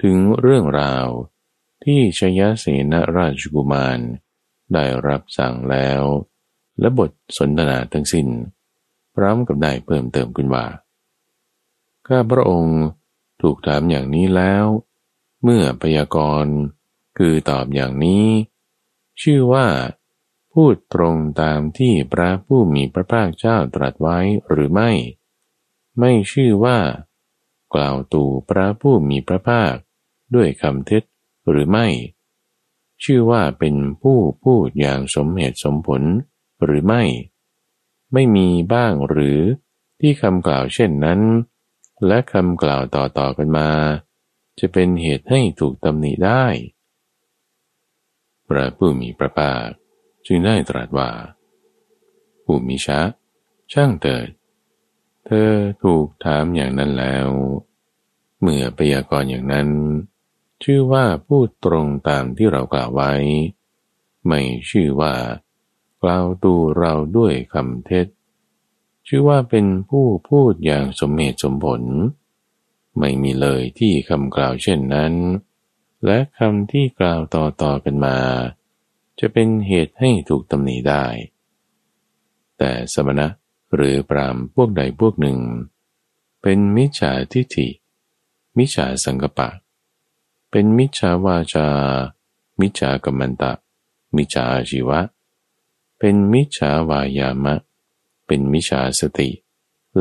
[0.03, 1.07] ถึงเรื่องราว
[1.85, 3.99] ที่ชยเสนราชกุมาร
[4.73, 6.03] ได้รับสั่งแล้ว
[6.81, 8.29] และบทสนทนาทั้งสิน้น
[9.15, 10.67] พร้อมกับได้เพิ่มเติมขึ้นว่า
[12.07, 12.81] ข้าพระองค์
[13.43, 14.65] ถูกถามอย่างนี้แล้ว
[15.43, 16.55] เมื่อพยากรณ์
[17.19, 18.27] คือตอบอย่างนี้
[19.23, 19.67] ชื่อว่า
[20.53, 24.19] พูดตรงตามที่พระผู้มีพระภาคเจ้าตรัสไว้
[24.51, 24.91] หรือไม่
[25.99, 26.79] ไม่ชื่อว่า
[27.75, 29.75] กล่าวตู่พระผู้มีพระภาค
[30.35, 31.03] ด้วยคำเท็จ
[31.51, 31.87] หรือไม่
[33.05, 36.03] ชื่อว่าเป็นผู้พูดอย่างสมเหตุสมผล
[36.65, 37.03] หรือไม่
[38.13, 39.41] ไม่มีบ้างหรือ
[40.01, 41.21] ที่คำกล่าวเช่นนั้น
[42.07, 43.71] และคำกล่าวต่อๆกันมา
[44.59, 46.45] จะเป็นเหตุให้ถูกตำหนิได้
[48.47, 49.69] พระผู้มีพระภาค
[50.27, 51.11] จึงได้ตรัสว่า
[52.45, 53.01] ผู้มีชะ
[53.73, 54.29] ช่างเถิด
[55.27, 55.53] เธอ
[55.83, 57.29] ถูกถามอย่างนั้นแล้ว
[58.41, 59.69] เมื่อพยากรณ์อย่างนั้น
[60.63, 63.13] ชื่อว่าพูดตรงตามที่เรากล่าวไว้
[64.27, 64.41] ไม่
[64.71, 65.15] ชื่อว่า
[66.03, 68.07] กล่าวตูเราด้วยคำเท็จ
[69.07, 71.83] ชื่อว่าเป็นผู้พูดอย่างสมเหตุสมผล
[72.99, 75.13] ไม่มีเลยที่คำกล่าวเช่นนั้น
[76.07, 78.19] และคำที่กล่าวต่อต่อกันมา
[79.21, 81.05] จะเป็นเหตุให้ถูกตำหนิได้
[82.59, 83.27] แต่สมณะ
[83.75, 85.39] หรือปรามพวกใดพวกหนึ่ง
[86.43, 87.69] เป็นมิจฉาทิฏฐิ
[88.59, 89.49] มิจฉาสังกปะ
[90.51, 91.69] เป็นมิจฉาวาจา
[92.61, 93.53] มิจฉากรรมันตะ
[94.17, 95.01] มิจฉาชีวะ
[96.05, 97.55] เป็นมิจฉาวายามะ
[98.27, 99.31] เป็นมิจฉาสติ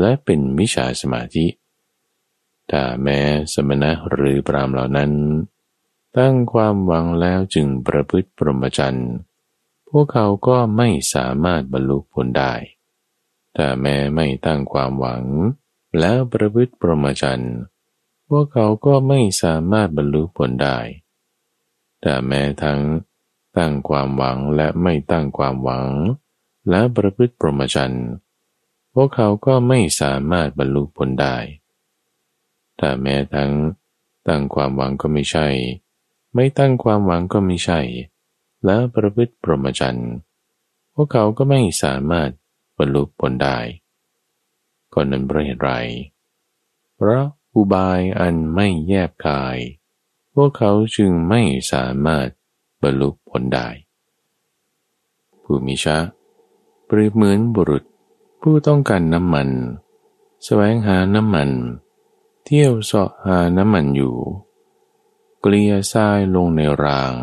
[0.00, 1.46] และเป็นมิจฉาสมาธิ
[2.70, 3.18] ถ้าแม้
[3.52, 5.12] สมณะหรือปรามเหล่านั้น
[6.16, 9.10] ตั้งความหวังแล้วจึงประพฤติปรมจันทร์
[9.88, 12.54] พวกเขาก็ไม่สามารถบรรลุผลได้
[13.56, 15.24] ถ้าแม้ไม่ตั้งความหวัง
[15.98, 17.54] แล้วประพฤติปรมจันทร์
[18.28, 20.78] พวกเขาก็ไม่สามารถบรรลุผลได้
[22.00, 22.80] แต่แม้ทั้ง
[23.58, 25.86] ตั้งความหวังและไม่ตั้งความหวัง
[26.70, 28.08] และประพฤติปรมจันทร์
[28.94, 31.36] พวกเขาก็ไม่สามารถบรรลุผลได้
[32.78, 33.52] ถ้าแม้ทั้ง
[34.28, 35.46] ตั้งความหวังก็ไม่ใช่
[36.34, 37.80] ไม่ตั้งความหวังก็ไม่ใช่
[38.64, 40.12] และประพฤติปรมจันทร์
[40.94, 42.30] พวกเขาก็ไม่สามารถ
[42.78, 43.58] บรรลุผลได้
[44.92, 45.70] ก็นั้นเพราะเหตุไร
[46.96, 47.24] เพราะ
[47.54, 49.56] อุบายอันไม่แยบกาย
[50.34, 51.42] พวกเขาจึงไม่
[51.72, 52.28] สามารถ
[52.82, 53.68] บรรลุผลได้
[55.42, 55.98] ผู้มิชะ
[56.86, 57.84] เปรียบเหมือนบุรุษ
[58.40, 59.52] ผู้ต้องการน้ำมันส
[60.44, 61.50] แสวงหาน้ำมัน
[62.44, 64.16] เที่ยวเสาะหาน้ำมันอยู่
[65.40, 67.14] เกลียทรายลงในราง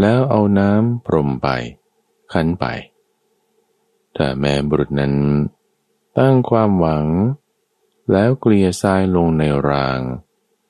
[0.00, 1.48] แล้วเอาน้ำพรมไป
[2.32, 2.64] ขันไป
[4.14, 5.14] แต่แม้บุรุษนั้น
[6.18, 7.06] ตั้งความหวัง
[8.12, 10.00] แล้วเกลี่ยทรายลงในราง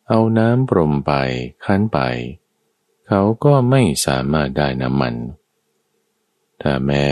[0.09, 1.13] เอาน้ำปรมไป
[1.65, 1.99] คั้นไป
[3.09, 5.15] เขาก็ไม่สามารถได้น้ำมัน
[6.63, 7.05] ถ้าแม้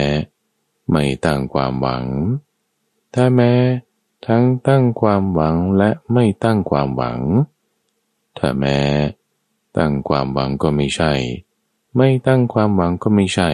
[0.92, 2.05] ไม่ตั้งความหวัง
[3.14, 3.53] ถ้าแม้
[4.26, 7.20] ทั้งตั้งความหวังและไม่ตั้งความหวัง
[8.38, 8.78] ถ้าแม้
[9.76, 11.12] ตั้งความหวังก็ไม่ใช่
[11.97, 13.51] ไม่ตั้งความหวังก็ไม่ใช่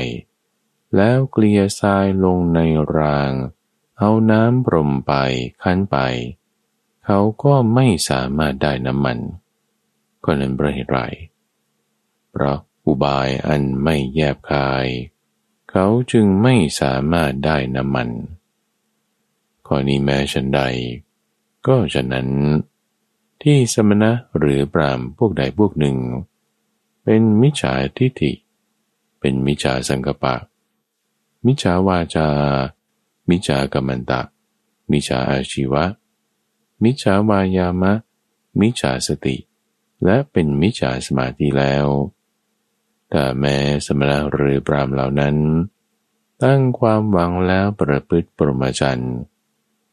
[0.97, 2.61] แล้วเกลี่ยทรายลงใน
[2.97, 3.33] ราง
[3.99, 5.13] เอาน้ำปรมไป
[5.63, 5.97] คั้นไป
[7.05, 9.19] เขาก็ไม่สามารถได้น้ำมัน
[10.25, 10.99] ก็นั้นเพระเหตุไร
[12.31, 14.87] เพราะอุบายอันไม่แยบคาย
[15.71, 18.09] เขาจึงไม่สามารถได้น้ำมัน
[19.67, 20.61] ข้อนี้แม้ฉันใด
[21.67, 22.29] ก็ฉะนั้น
[23.43, 25.97] ที่สมณะหรือปรามพวกใดพวกหนึ่ง
[27.05, 28.33] เป็นมิจฉาทิฏฐิ
[29.21, 30.35] เป็นมิจฉาสังกปะ
[31.47, 32.29] มิจฉาวาจา
[33.29, 34.21] มิจฉากรรมันตะ
[34.91, 35.85] มิจฉาอาชีวะ
[36.83, 37.93] มิจฉาวายามะ
[38.61, 39.37] มิจฉาสติ
[40.05, 41.87] และเป็นมิจฉาสมาธิแล้ว
[43.11, 43.57] แต่แม้
[43.87, 45.37] สมณะหรือปรามเหล่านั้น
[46.45, 49.15] ตั้งความหวังแล้วประพฤติปรมาจันทร์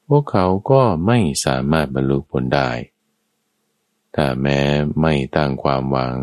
[0.08, 2.72] พวกเขาก็ไม่สามารถบรรลุผลได้
[4.16, 4.60] ถ้าแม้
[5.02, 6.18] ไม่ตั้งความหวัง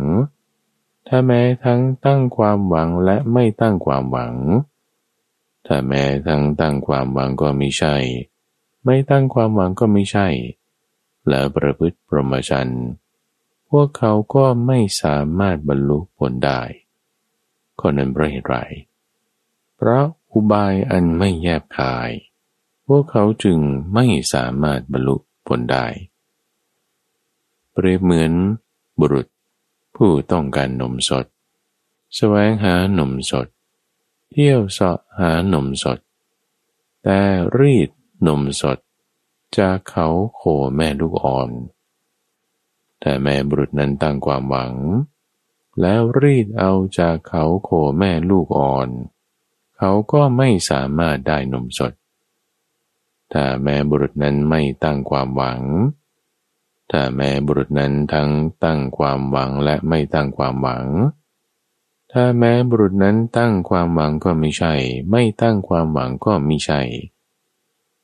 [1.09, 4.35] ถ้าแม้ทั้งตั้งความหวังและไม่ตั้งความหวัง
[5.67, 7.97] ถ้าแม้ทั้งตั้งความหวังก็ไม่ใช่
[8.85, 10.29] ไม่ตั้งความหวังก็ไม่ใช่
[11.29, 12.73] แล้วประพฤติปรมาจัน
[13.71, 16.61] พวกเขาก็ไม่สามารถบรรลุผลได้
[17.81, 18.57] คนนั้นเพราะเหตุไร
[19.77, 22.11] เพราะอุบายอันไม่แยบคาย
[22.87, 23.59] พวกเขาจึง
[23.95, 25.17] ไม่สามารถบรรลุ
[25.47, 25.87] ผลได้
[27.73, 28.33] เปรียบเหมือน
[29.01, 29.27] บุรุษ
[29.97, 31.27] ผู้ต้องการนมสด
[32.17, 33.47] แสวงหานมสด
[34.31, 35.99] เที่ยวเสาะหานมสด
[37.03, 37.21] แต่
[37.59, 37.91] รีด
[38.27, 38.79] นมสด
[39.59, 40.41] จากเขาโค
[40.77, 41.51] แม่ลูกอ่อน
[43.01, 44.73] แต่แม่บุรุษนั้นตั้งความหวัง
[45.81, 48.89] แล้วรีดเอาจากเขาโคแม่ลูกอ่อน
[49.77, 51.93] เขาก็ไม่สามารถได้นมสด
[53.33, 55.61] ถ้าแม้บุรุษนั้นไม่ตั้งความหวัง
[56.91, 58.31] ถ้าแม้บุรุษนั้นทั้ง
[58.65, 60.87] ตั้งความหวังและไม่ตั้งความหวัง
[62.13, 64.75] ถ้าแม้บุรุษนั้นตั้งความหวังก็ไม่ใช่
[65.11, 66.81] ไม่ตั้งความหวังก็ไม่ใช่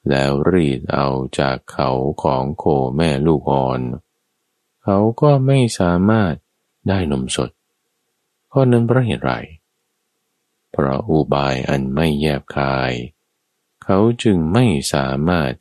[0.09, 1.09] แล้วรีดเอา
[1.39, 1.91] จากเขา
[2.23, 2.65] ของโค
[2.97, 3.81] แม่ลูกอ่อน
[4.83, 6.35] เขาก็ไม่สามารถ
[6.89, 7.51] ได้นมสด
[8.51, 9.33] เพราะนั้นเพราะเหตุไร
[10.73, 12.93] เพราะอุบายอันไม่แยบคาย
[13.85, 15.53] เขาจึงไม่สามารถ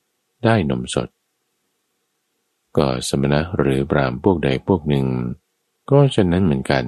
[0.43, 1.09] ได้นมสด
[2.77, 5.07] ก็สมณะหรือปรามพวกใดพวกหนึ่ง
[5.89, 6.85] ก็ฉะนั้นเหมือนกัน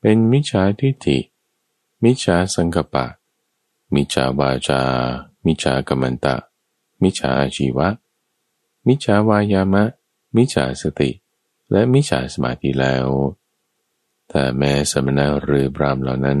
[0.00, 1.18] เป็นมิจฉาทิฏฐิ
[2.04, 3.06] มิจฉาสังกปะ
[3.94, 4.80] มิจฉาวาจา
[5.46, 6.36] มิจฉากรรมันตะ
[7.02, 7.88] มิจฉาชีวะ
[8.86, 9.84] มิจฉาวายามะ
[10.36, 11.10] มิจฉาสติ
[11.70, 13.06] และมิจฉาสมาธิแล้ว
[14.30, 16.40] แต่แม้สมณะหรือปรามเหล่านั้น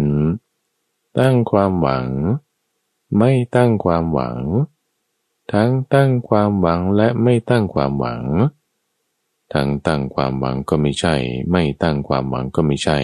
[1.18, 2.06] ตั้งความหวัง
[3.18, 4.38] ไม่ตั้งความหวัง
[5.52, 8.22] ทั้งตั้งความหวังและไม่ตั้งความหวัง
[9.52, 11.14] ทั้งตั้งความหวังก็ไม่ใช่
[11.50, 12.98] ไม่ตั้งความหวังก็ไม่ใช่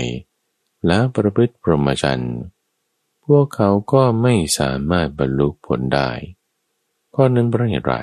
[0.86, 2.36] แล้วประพฤติพรหมจรรย์
[3.24, 6.10] พวกเขาก็ไม่สามารถบรรลุผลได้
[7.14, 7.94] ข้อนั้นเพราะเหตุไร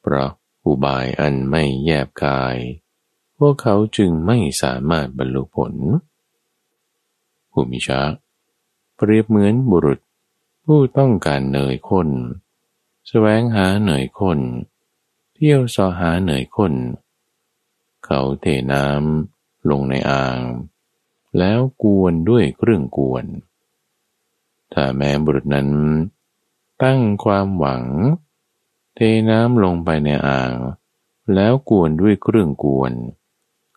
[0.00, 0.30] เพราะ
[0.64, 2.56] อุบายอันไม่แยบกาย
[3.38, 5.72] พวกเขาจึงไม่สามารถบรรลุผล
[7.50, 8.00] ผู้มิชา
[8.96, 10.00] เปรียบเหมือนบุรุษ
[10.64, 12.08] ผู้ต้องการเนยข้น
[13.08, 14.40] แสวงหาเนยข้น
[15.34, 16.74] เที่ยวสอหาเนยข้น
[18.04, 20.38] เขาเทน้ำลงในอ่าง
[21.38, 23.24] แล้วกวนด้วยเครื่องกวน
[24.72, 25.68] ถ้าแม้บุรุษนั้น
[26.82, 27.84] ตั้งความหวัง
[28.94, 30.52] เทน้ำลงไปในอ่าง
[31.34, 32.92] แล้วกวนด้วยเครื่องกวน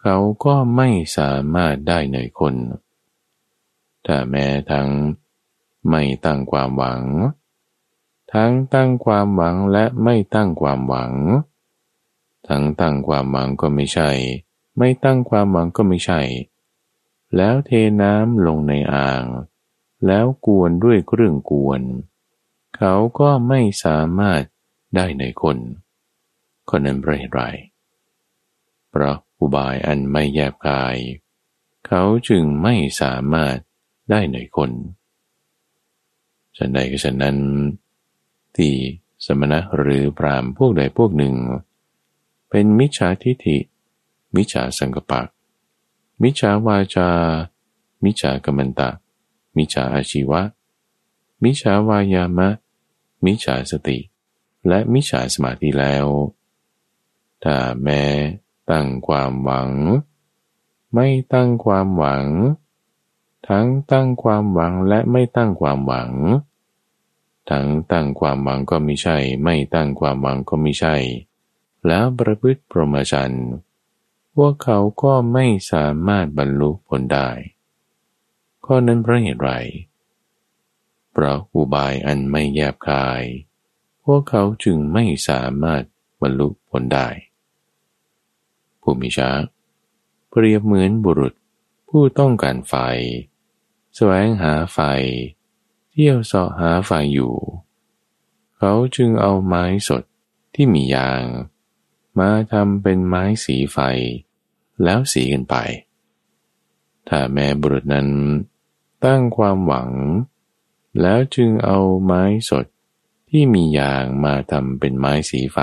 [0.10, 2.56] เขาก็ไม่สามารถได้เนคน
[4.06, 4.90] ถ้าแม้ทั้ง
[5.90, 7.02] ไม่ตั้งความหวัง
[8.34, 11.14] ทั้งตั้งความหวังและไม่ตั้งความหวัง
[12.48, 14.10] ทั้งตั้งความหวังก็ไม่ใช่
[14.78, 16.22] ไม่ตั้งความหวังก็ไม่ใช่
[17.36, 19.24] แล้วเทน้ำลงในอ่าง
[20.06, 21.82] แล้วกวนด้วยเครื่องกวน
[22.78, 24.42] เขาก็ไม่สามารถ
[24.96, 25.58] ได้ในคน
[26.70, 27.42] คนนั้นเพราะเหตุไร
[28.92, 30.96] เพราะ อุบายอันไม่แยบกาย
[31.88, 33.58] เขาจึงไม่สามารถ
[34.10, 34.72] ได้ในคน
[36.58, 37.38] ฉันใดก็ฉันนั้น
[38.56, 38.74] ที่
[39.26, 41.36] สมณะหรือพรามพวกใดพวกหนึ่ง
[42.50, 43.58] เป็นมิจฉาทิฏฐิ
[44.36, 45.22] มิจฉาสังกปะ
[46.24, 47.10] มิจฉาวาจา
[48.04, 48.90] มิจฉากรรมตะ
[49.58, 50.42] มิจฉาอาชีวะ
[51.44, 52.50] มิจฉาวายามะ
[53.26, 53.98] มิจฉาสติ
[54.68, 56.06] และมิจฉาสมาธิแล้ว
[57.44, 58.02] ถ้าแม้
[58.72, 59.70] ตั้งความหวัง
[60.94, 62.26] ไม่ตั้งความหวัง
[63.48, 66.12] ทั้งตั้งความหวังและไม่ตั้งความหวัง
[67.50, 70.96] ทั้งตั้งความหวังก็ไม่ใช่ ไม่ตั้งความหวังก็ไม่ใช่
[71.88, 73.48] แล้วประพฤติพรหมจรรย์
[74.36, 77.30] พวกเขาก็ไม่สามารถบรรลุผลได้
[78.66, 79.52] ข้อนั้นเพราะเหตุไร
[81.12, 83.24] เพราะอุบายอันไม่แยบคาย
[84.04, 85.84] พวกเขาจึงไม่สามารถ
[86.22, 87.08] บรรลุผลได้
[88.90, 89.30] ผู้มิช้า
[90.30, 91.34] เปรียบเหมือนบุรุษ
[91.90, 92.74] ผู้ต้องการไฟ
[93.96, 94.80] แสวงหาไฟ
[95.92, 97.36] เที่ยวเสาะหาไฟอยู่
[98.58, 100.04] เขาจึงเอาไม้สด
[100.54, 101.24] ที่มียาง
[102.20, 103.78] มาทำเป็นไม้สีไฟ
[104.84, 105.56] แล้วสีกันไป
[107.08, 108.10] ถ้าแม่บุรุษนั้น
[109.06, 109.90] ตั้งความหวัง
[111.02, 112.66] แล้วจึงเอาไม้สด
[113.30, 115.60] ที่มียางมาทำเป็นไม้สีไฟ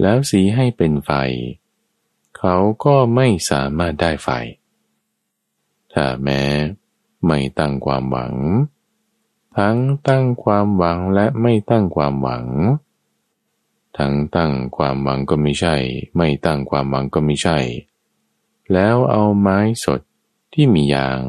[0.00, 1.12] แล้วสีให้เป็นไฟ
[2.42, 4.28] เขาก็ไม่สามารถได้ไฟ
[5.92, 6.42] ถ้าแม้
[7.26, 8.34] ไม่ตั้งความหวัง
[9.56, 9.78] ทั้ง
[10.08, 12.44] ตั้งความหวังและไม่ตั้งความหวัง
[13.98, 15.76] ทั้งตั้งความหวังก็ไม่ใช่
[16.16, 17.58] ไม่ตั้งความหวังก็ไม่ใช่
[18.72, 20.00] แล้วเอาไม้สด
[20.52, 21.20] ที่มียาง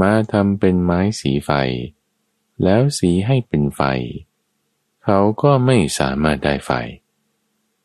[0.00, 1.50] มาทำเป็นไม้สีไฟ
[2.62, 3.82] แล้วสีให้เป็นไฟ
[5.04, 6.70] เขาก็ไม่สามารถได้ไฟ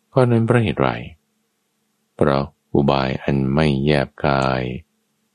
[0.10, 4.62] เพราะนั้นประเหตุไรเพราะอุบายอันไม่แยบกาย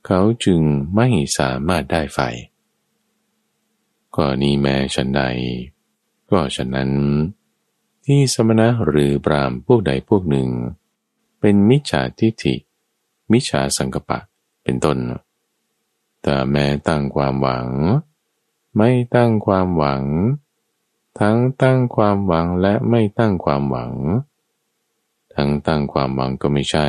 [0.07, 0.61] เขาจึง
[0.95, 1.09] ไม่
[1.39, 2.19] สามารถได้ไฟ
[4.15, 5.23] ก็นี้แม้ฉันใด
[6.31, 6.91] ก็ฉะนั้น
[8.05, 10.49] ที่สมณะหรือปรามพวกใดพวกหนึ่ง
[11.41, 12.55] เป็นมิจฉาทิฏฐิ
[13.33, 14.19] มิจฉาสังกปะ
[14.63, 14.99] เป็นต้น
[16.23, 17.69] แต่แม้ตั้งความหวัง
[18.77, 20.05] ไม่ตั้งความหวัง
[21.19, 23.93] ทั้งตั้งความหวังและไม่ตั้งความหวัง
[25.35, 26.89] ทั้งตั้งความหวังก็ไม่ใช่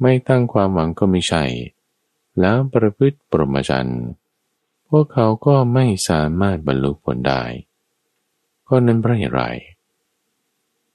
[0.00, 1.44] ไม่ตั้งความหวังก็ไม่ใช่
[2.40, 4.02] แล้วประพฤติปรมจันทร์
[4.88, 7.42] พวกเขาก็ไม่สามารถบรรลุผลได้
[8.68, 9.42] ก็นั้นเพราะเหตุไร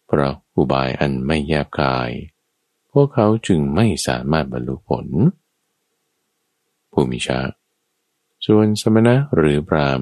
[0.05, 2.09] เพราะอุบายอันไม่แยบกาย
[2.91, 5.07] พวกเขาจึงไม่สามารถบรรลุผล
[6.91, 7.39] ผู้มิชา
[8.45, 10.01] ส่วนสมณะหรือพราม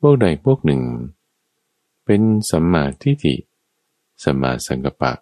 [0.00, 0.82] พวกใดพวกหนึ่ง
[2.04, 3.34] เป็นสัมมาทิฏฐิ
[4.22, 5.12] สัมมาสังกัปปะ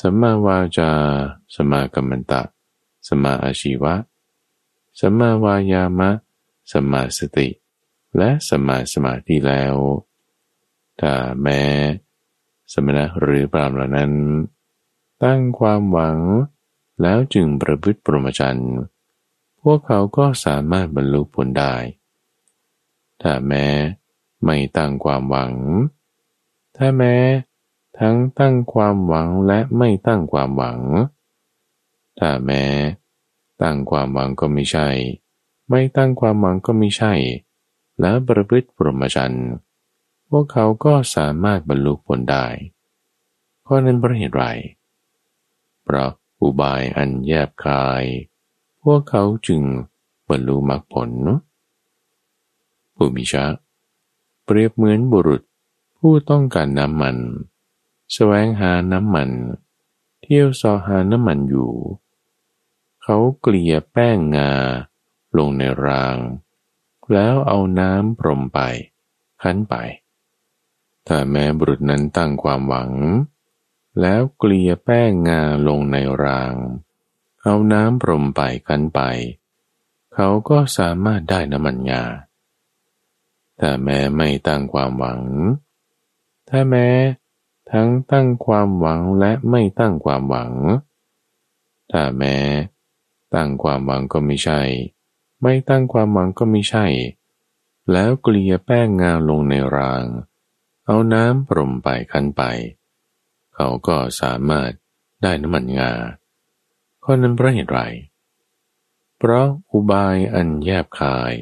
[0.00, 0.90] สัมมาวาจา
[1.54, 2.42] สัมมากัมมันตะ
[3.06, 3.94] สัมมาอาชีวะ
[5.00, 6.10] สัมมาวายามะ
[6.70, 7.48] สัมมาสติ
[8.16, 9.74] และสัมมาสมาธิแล้ว
[11.00, 11.62] ถ้าแม้
[12.72, 14.12] สมณะหรือพรามเหล่านั้น
[15.22, 16.18] ตั้งความหวัง
[17.02, 18.74] แล้วจึงประพฤติปรมจันทร์
[19.62, 21.74] พวกเขาก็สามารถบรรลุผลได้
[23.22, 23.66] ถ้าแม้
[24.44, 25.52] ไม่ตั้งความหวัง
[26.76, 27.14] ถ้าแม้
[28.00, 30.78] ทั้งตั้งความหวังและไม่ตั้งความหวัง
[32.18, 32.64] ถ้าแม้
[33.62, 34.88] ตั้งความหวังก็ไม่ใช่
[35.68, 37.12] ไม่ตั้งความหวังก็ไม่ใช่
[38.00, 39.48] แล้วประพฤติปรมจันทร์
[40.30, 42.46] พวกเขาก็สามารถบรรลุผลได้
[43.66, 44.44] ข้อนั้นเพราะเหตุไร
[45.82, 48.04] เพราะอุบายอันแยบคาย
[48.82, 49.62] พวกเขาจึง
[50.28, 51.10] บรรลุมรรคผล
[52.94, 53.44] ผู้มิชา
[54.44, 55.42] เปรียบเหมือนบุรุษ
[55.98, 57.16] ผู้ต้องการน้ำมัน
[58.12, 59.30] แสวงหาน้ำมัน
[60.22, 61.72] เที่ยวสอหาน้ำมันอยู่
[63.02, 64.52] เขาเกลี่ยแป้งงา
[65.36, 66.16] ลงในราง
[67.12, 68.60] แล้วเอาน้ำพรมไป
[69.42, 69.74] คันไป
[71.06, 72.90] ถ้าแม้บุรุษนั้นตั้งความหวัง
[74.00, 76.54] แล้วเกลี่ยแป้งงาลงในราง
[77.42, 79.00] เอาน้ำพรมไปคันไป
[80.14, 82.04] เขาก็สามารถได้น้ำมันงา
[83.58, 85.20] แต่แม้ไม่ตั้งความหวัง
[86.48, 86.88] ถ้าแม้
[87.72, 90.52] ทั้งตั้งความหวังและไม่ตั้งความหวัง
[91.90, 92.36] ถ้าแม้
[93.34, 94.60] ตั้งความหวังก็ไม่ใช่
[95.42, 96.86] ไม่ตั้งความหวังก็ไม่ใช่
[97.92, 100.04] แล้วเกลี่ยแป้งงาลงในราง
[100.86, 102.42] เอาน้ำพรมไปคันไป
[103.54, 104.70] เขาก็สามารถ
[105.22, 105.92] ได้น้ำมันงา
[107.04, 107.80] ข้อนั้นเพราะเหตุไร
[109.18, 111.34] เพราะอุบายอันแยบคาย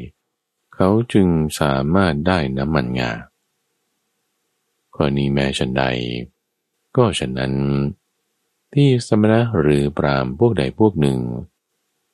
[0.74, 1.28] เขาจึง
[1.60, 3.12] สามารถได้น้ำมันงา
[5.00, 5.84] ข้อนี้แม้ฉันใด
[6.96, 7.52] ก็ฉะนั้น
[8.72, 11.18] ที่สมณะหรือปรามพวกใดพวกหนึ่ง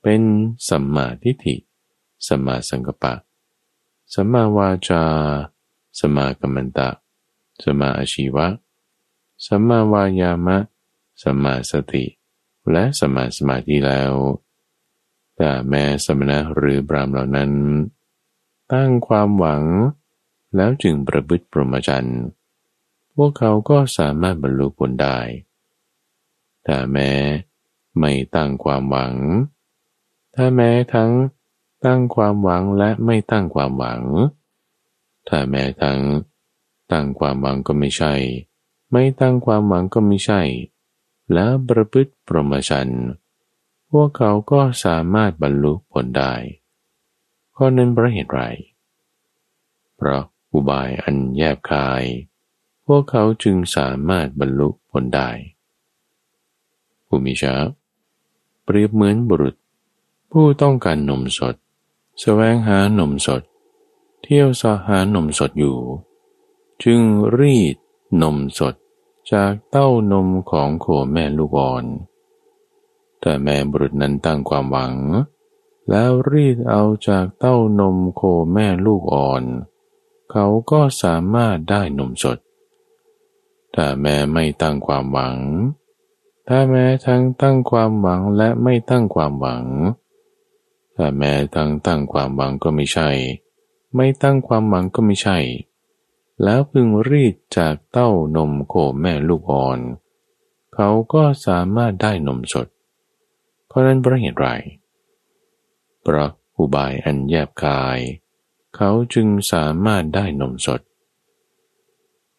[0.03, 0.23] เป็น
[0.69, 1.57] สัมมาทิฏฐิ
[2.27, 3.15] สัมมาสังกปะ
[4.15, 5.03] สัมมาวาจา
[5.99, 6.89] สัมมากัมมันตะ
[7.63, 8.47] สัมมาอาชีวะ
[9.47, 10.59] สัมมาวายามะ
[11.23, 12.05] สัมมาสติ
[12.71, 14.13] และสัมมาสมาธิแล้ว
[15.37, 17.51] แต่แม้สมณะหรือบรามเหล่านั้น
[18.73, 19.63] ตั้งความหวัง
[20.57, 22.21] แล้วจึงประพฤติปรมจันทร์
[23.17, 25.19] พวกเขาก็สามารถบรรลุผลได้
[26.67, 27.11] ถ้าแม้
[27.99, 29.15] ไม่ตั้งความหวัง
[30.35, 31.13] ถ้าแม้ทั้ง
[31.85, 34.03] ตั้งความหวังและไม่ตั้งความหวัง
[35.29, 36.01] ถ้าแม้ทั้ง
[36.93, 38.15] ตั้งความหวังก็ไม่ใช่
[38.93, 40.43] ไม่ตั้งความหวังก็ไม่ใช่
[41.33, 42.89] แล้วประพฤติปรมชัน
[43.91, 46.35] พวกเขาก็สามารถบรรลุผลได้
[47.57, 48.43] ข้อนั้นเพราะเหตุไร
[49.97, 52.05] เพราะอุบายอันแยบคาย
[52.87, 55.29] พวกเขาจึงสามารถบรรลุผลได้
[57.07, 57.55] ผู้มีชา
[58.65, 59.57] เปรียบเหมือนบุรุษ
[60.31, 61.55] ผู้ต้องการนมสด
[62.21, 63.43] แสวงหานมสด
[64.23, 65.79] เที่ยวสหานมสดอยู่
[66.83, 67.01] จึง
[67.39, 67.77] รีด
[68.23, 68.75] นมสด
[69.33, 71.85] จากเต้านมของโคแม่ลูกอ่อน
[73.21, 74.95] แต่แม่บุรุษนั้นตั้งความหวัง
[75.91, 78.23] แล้วรีดเอาจากเต้านมโค
[78.53, 79.43] แม่ลูกอ่อน
[80.31, 82.39] เขาก็สามารถได้นมสด
[83.75, 85.37] แต่แม่ไม่ตั้งความหวัง
[86.49, 89.65] ถ้าแม้ทั้งตั้งความหวังและไม่ตั้งความหวัง
[90.97, 93.11] ถ้าแม้ทั้งตั้งความหวังก็ไม่ใช่
[93.97, 95.39] ไม่ตั้งความหวังก็ไม่ใช่
[96.43, 99.79] แล้วพึงรีดจากเต้านมโคแม่ลูกอ่อน
[100.75, 102.67] เขาก็สามารถได้นมสด
[103.67, 104.49] เพราะนั้นเพราะเหตุไร
[106.03, 107.99] เพราะอุบายอันแยบคาย
[108.77, 110.81] เขาจึงสามารถได้นมสด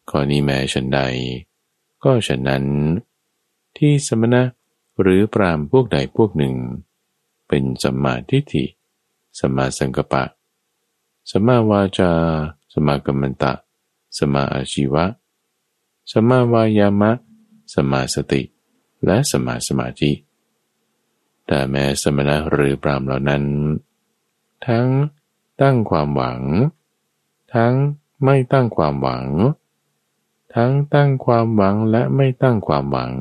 [0.10, 1.00] ข้อนี้แม้ฉันใด
[2.04, 2.64] ก็ฉะนั้น
[3.78, 4.42] ที่สมณะ
[5.02, 6.56] หรือปรามพวกใดพวกหนึ่ง
[7.48, 8.66] เป็นสมาทิฏฐิ
[9.40, 10.24] สมาสังกปะ
[11.32, 12.12] สมาวาจา
[12.74, 13.54] สมากัมมันตะ
[14.18, 15.06] สมาอาชีวะ
[16.12, 17.12] สมาวายามะ
[17.74, 18.42] สมาสติ
[19.06, 20.12] และสมาสมาธิ
[21.48, 23.44] แต่แม้สมณะหรือปรามเหล่านั้น
[24.68, 24.88] ทั้ง
[25.62, 26.42] ตั้งความหวัง
[27.54, 27.74] ทั้ง
[28.24, 29.26] ไม่ตั้งความหวัง
[30.56, 33.14] ทั้งตั้งความหวังและไม่ตั้งความหวัง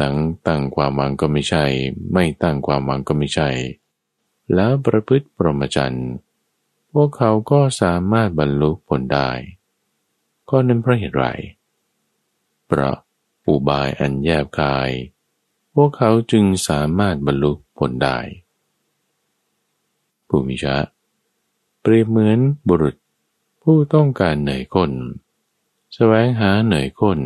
[0.00, 1.64] ตั้งตั้งความหวังก็ไม่ใช่
[2.12, 3.48] ไม่ตั้งความหวังก็ไม่ใช่
[4.54, 6.10] แล้วประพฤติปรมจันทร์
[6.92, 9.30] พวกเขาก็สามารถบรรลุผลได้
[10.50, 11.24] ก็นั้นเพราะเหตุไร
[12.66, 12.96] เพราะ
[13.46, 14.90] อุบายอันแยบกาย
[15.74, 18.18] พวกเขาจึงสามารถบรรลุผลได้
[20.28, 20.76] ผู้มิชะ
[21.80, 22.38] เปรียบเหมือน
[22.68, 22.96] บุรุษ
[23.62, 24.90] ผู้ต้องการเหนื่อยคน
[25.94, 27.20] แสวงหาเหนื่อยคน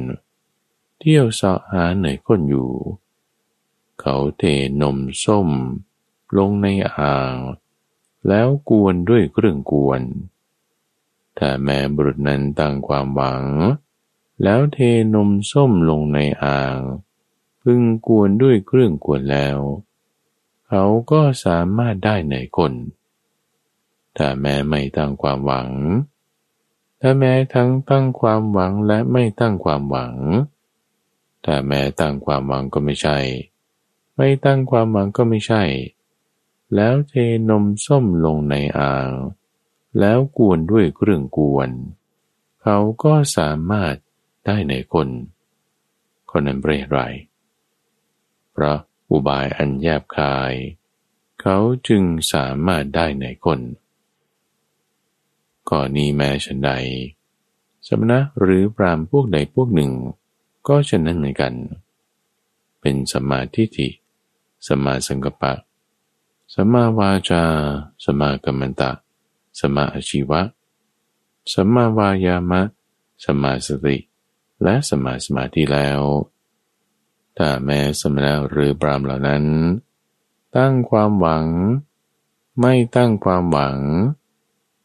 [0.98, 2.70] เที่ยวสาะหาเหนื่อยคนอยู่
[4.00, 4.42] เขาเท
[4.82, 5.48] นมส้ม
[6.36, 7.34] ลงในอ่าง
[8.28, 10.02] แล้วกวนด้วยเครื่องกวน
[11.38, 13.44] ถ้าแม่บุรุษนั้นตั้งความหวัง
[14.42, 14.78] แล้วเท
[15.14, 16.78] นมส้มลงในอ่าง
[17.62, 19.58] พึงกวนด้วยเครื่องกวนแล้ว
[20.68, 22.72] เขาก็สามารถได้เหนื่อยคน
[24.16, 25.68] ถ้าแม่ไม่ตั้งความหวัง
[27.00, 30.14] ถ้าแม้ทั้งตั้งความหวังและไม่ตั้งความหวัง
[31.42, 33.18] แต่แม้ตั้งความหวังก็ไม่ใช่
[34.16, 35.62] ไม่ตั้งความหวังก็ไม่ใช่
[36.74, 37.14] แล้วเท
[37.50, 39.10] นมส้มลงในอ่าง
[40.00, 41.70] แล้วกวนด้วยเครื่องกวน
[42.62, 43.94] เขาก็สามารถ
[44.46, 45.08] ได้ในคน
[46.30, 46.98] คนนั้นเปรไร
[48.52, 48.78] เพราะ
[49.10, 50.52] อุบายอันแยบคาย
[51.40, 53.60] เขาจึงสามารถได้ในคน
[55.70, 56.70] ก่อนนี้แม้ฉันใด
[57.86, 59.92] สมณะหรือปรามพวกใดพวกหนึ่ง
[60.68, 61.54] ก็ฉะนั้นเหมือนกัน
[62.80, 63.88] เป็นสมาธิิ
[64.66, 65.52] สมาสังกปะ
[66.54, 67.42] สมาวาจา
[68.04, 68.90] สมากัมมันตะ
[69.60, 70.40] สมาอาชีวะ
[71.52, 72.62] สมาวายามะ
[73.24, 73.96] สมาสติ
[74.62, 76.00] และสมาสมาธิแล้ว
[77.36, 79.44] ถ้าแม้สมณะหรือปรามเหล่านั้น
[80.56, 81.46] ตั้งความหวัง
[82.60, 83.76] ไม่ตั้งความหวัง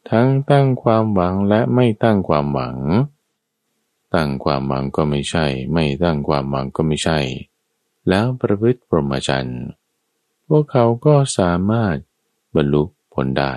[0.10, 2.78] ทั้งตั้งความหวังและไม่ตั้งความหวัง
[4.16, 7.20] ตั้งความหวังก็ไม่ใช่ ไม่ตั้งความหวังก็ไม่ใช่
[8.10, 9.64] แล้วประพฤติปรมจันทร์
[10.48, 11.96] พวกเขาก็สามารถ
[12.56, 12.84] บรรลุ
[13.14, 13.54] ผลได้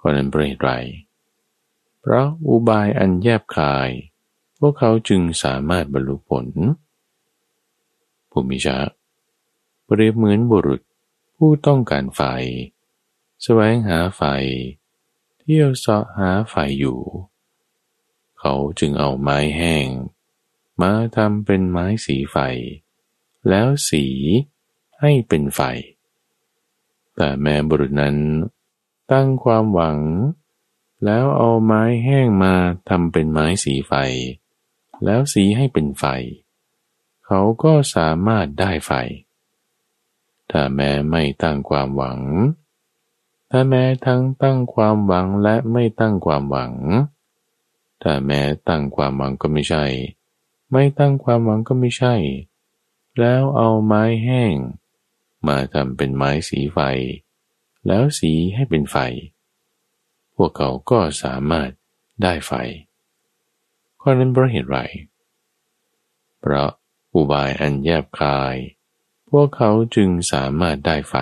[0.00, 0.70] คนนั้นเปรตไร
[2.00, 3.88] เพราะอุบายอันแยบคาย
[4.58, 6.46] พวกเขาจึงสามารถบรรลุผล
[8.30, 8.78] ภูมิชา
[9.84, 10.80] เปรียบเหมือนบุรุษ
[11.36, 12.22] ผู้ต้องการไฟ
[13.42, 14.22] แสวงหาไฟ
[15.44, 17.00] เที่ยวเสาะหาไฟอยู่
[18.38, 19.86] เขาจึงเอาไม้แห้ง
[20.80, 22.36] มาทำเป็นไม้สีไฟ
[23.48, 24.04] แล้วสี
[25.00, 25.60] ให้เป็นไฟ
[27.16, 28.16] แต่แม่บุรุษนั้น
[29.12, 29.98] ตั้งความหวัง
[31.04, 32.54] แล้วเอาไม้แห้งมา
[32.88, 33.92] ทำเป็นไม้สีไฟ
[35.04, 36.04] แล้วสีให้เป็นไฟ
[37.26, 38.92] เขาก็สามารถได้ไฟ
[40.50, 42.18] ถ้าแม้ไม่ตั้งความหวัง
[43.54, 46.72] ถ้าแม้ทั้งตั้งความหวังและไม่ตั้งความหวัง
[48.02, 49.84] ถ้าแม้ตั้งความหวังก็ไม่ใช่
[50.72, 52.14] ไม่ตั้งความหวังก็ไม่ใช่
[53.18, 54.54] แล้วเอาไม้แห้ง
[55.46, 56.78] มาทำเป็นไม้สีไฟ
[57.86, 58.96] แล้วสีให้เป็นไฟ
[60.34, 61.70] พวกเขาก็สามารถ
[62.22, 62.52] ได้ไฟ
[64.00, 64.78] ข้อนั้นเพราะเหตุไร
[66.40, 66.70] เพราะ
[67.14, 68.56] อุบายอันแยบคาย
[69.30, 71.14] พวกเขาจึงสามารถได้ไฟ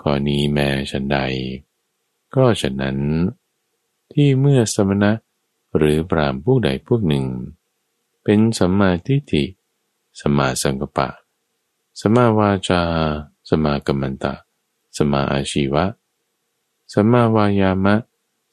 [0.00, 1.18] ข้อนี้แม้ฉันใด
[2.34, 2.98] ก็ฉะนั้น
[4.12, 5.12] ที่เมื่อสมณะ
[5.76, 7.26] หรือปรามผู้ใดพวกหนึ่ง
[8.24, 9.44] เป็นสัมมาทิฏฐิ
[10.20, 11.08] สมาสังกปะ
[12.00, 12.82] สมาวาจา
[13.48, 14.34] สมากัมมันตะ
[14.96, 15.84] สมาอาชีวะ
[16.92, 17.94] สมาวายามะ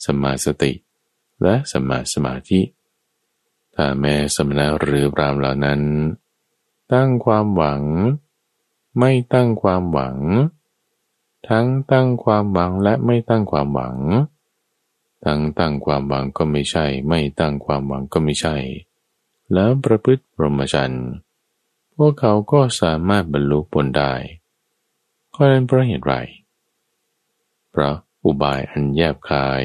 [0.05, 0.71] สมาสติ
[1.41, 2.61] และสมาสมาธิ
[3.73, 5.81] ถ้าแม้สมณะหรือปรามเหล่านั้น
[6.91, 7.83] ตั้งความหวัง
[8.97, 10.17] ไม่ตั้งความหวัง
[11.49, 13.97] ทั้งตั้งความหวังและไม่ตั้งความหวัง
[15.25, 18.55] ทั้งตั้งความหวังก็ไม่ใช่ ไม่ตั้งความหวังก็ไม่ใช่
[19.53, 21.07] แล้วประพฤติพรหมจรรย์
[21.95, 24.13] พวกเขาก็สามารถบรรลุผลได้
[25.33, 26.13] ข้อนั้นเพราะเหตุไร
[27.69, 29.63] เพราะอุบายอันแยบคาย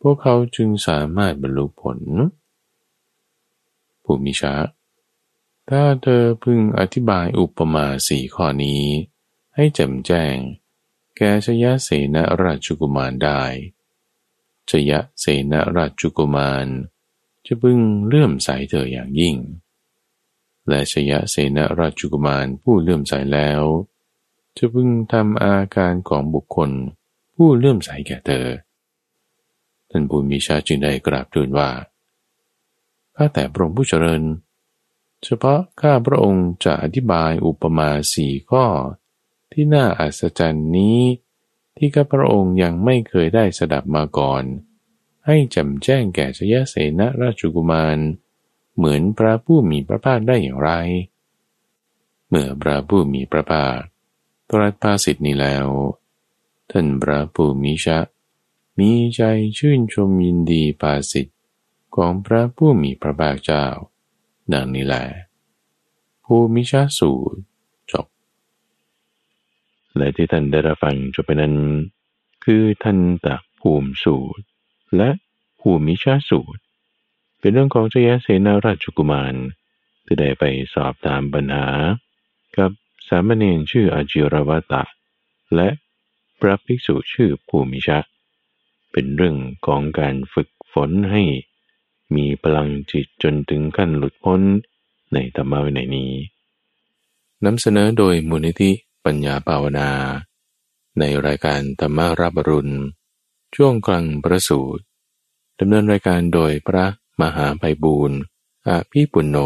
[0.00, 1.98] พวกเขาจึงสามารถบรรลุผล
[4.04, 4.54] ผู้มิชา
[5.70, 8.82] ถ้าเธอพึงอธิบายอุปมาสี่ข้อนี้
[9.54, 10.36] ให้แจ่มแจ้ง
[11.22, 13.42] กชยะเสนราชกุมารได้
[14.70, 16.66] ชยะเสนราชกุมาร
[17.46, 19.36] จะพึงเลื่อมใสเธออย่างยิ่ง
[20.68, 23.62] และชยะเสนราชกุมารผู้เลื่อมใสแล้ว
[24.56, 26.70] จะพึงทำอาการของบุคคล
[27.34, 28.46] ผู้เลื่อมใสแก่เธอ
[29.90, 31.70] ท่านผู้มีชาจึงได้กราบทูลว่า
[33.16, 34.22] ข้าแต่พระองค์ผู้เจริญ
[35.24, 38.64] เฉพาะข้าพระองค์จะอธิบายอุปมาสี่ข้อ
[39.52, 41.00] ที่น่าอัศจรรย์นี้
[41.76, 44.44] ที่ข้าพระองค์ยังไม่เคยได้สดับมาก่อน
[45.26, 47.98] ให้จำแจ้งแก่ชยเสนราชกุมาร
[48.76, 50.70] เหมือนพระผู้มีพระภาคได้อย่างไร
[52.28, 53.78] เมื่อพระผู้มีพระภาค
[54.50, 55.66] ตรัสภาสิทธินี้แล้ว
[56.70, 57.98] ท่านพระผู้มีชะ
[58.78, 59.22] มีใจ
[59.58, 61.34] ชื่นชมยินดีภาสิทธิ
[61.96, 63.66] ของพระผู้มีพระภาคเจ้า
[64.52, 65.04] ดังนี้แหละ
[66.24, 67.40] ภูมิชาสูตร
[69.96, 71.54] และที่ท่านได้รับฟังจบไปนั้น
[72.44, 74.44] คือท่านตะภูมิสูตร
[74.96, 75.10] และ
[75.60, 76.62] ภูมิชาสูตร
[77.38, 79.34] เป็นเรื่องของเจยเสนาราชกุมาร
[80.04, 81.66] ที่ได้ไปสอบถามปัญหา
[82.56, 82.70] กับ
[83.08, 84.82] สามเณรชื่ออาจิรวัตะ
[85.54, 85.68] และ
[86.40, 87.98] พระภิกษุชื่อภูมิชะ
[88.92, 89.36] เป็นเรื่อง
[89.66, 91.22] ของการฝึกฝนให้
[92.16, 94.40] มีพลังจิตจนถึงขั้นหลุดพ้น
[95.12, 96.12] ในธรรมะวินัยนี้
[97.44, 98.70] นำเสนอโดยมูลนิธิ
[99.04, 99.90] ปัญญาภาวนา
[100.98, 102.74] ในรายการธรรมารับรุณ
[103.56, 104.82] ช่วงกลางประสูตร
[105.58, 106.86] ดำเนินรายการโดยพระ
[107.20, 108.18] มหาไพบูรณ์
[108.66, 109.38] อาภีปุณโญ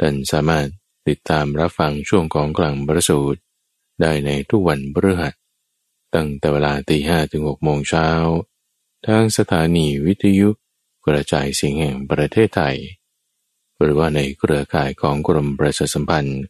[0.00, 0.66] ท่านสามารถ
[1.08, 3.40] ติดตามรับฟังช่วงของกลางประสูตร
[4.00, 5.34] ได้ในทุกวันพฤหัส
[6.14, 8.08] ตั้งแต่เวลาตีห้ถึงหกโมงเช้า
[9.06, 10.48] ทางสถานีวิทยุ
[11.06, 12.76] กระจายเสียงแห่งประเทศไทย
[13.80, 16.40] หรือว่าในเครือข่ายของกรมประชาสัมพันธ์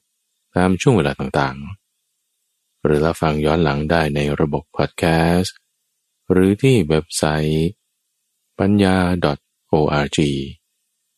[0.57, 5.05] ตามช่วงเวลาต่างๆ หรือรับฟังย้อนหลังได้ในระบบพอดแค
[5.37, 5.57] สต์
[6.31, 7.69] หรือที่เว็บไซต์
[8.59, 8.97] ปัญญา
[9.73, 10.19] org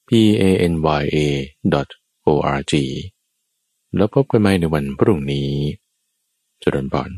[0.09, 0.11] p
[0.41, 1.19] a n y a
[2.27, 2.75] org
[3.97, 5.51] แล้วพบกันใหม่ในวันพรุ่งนี้
[6.63, 7.11] จุดนบอน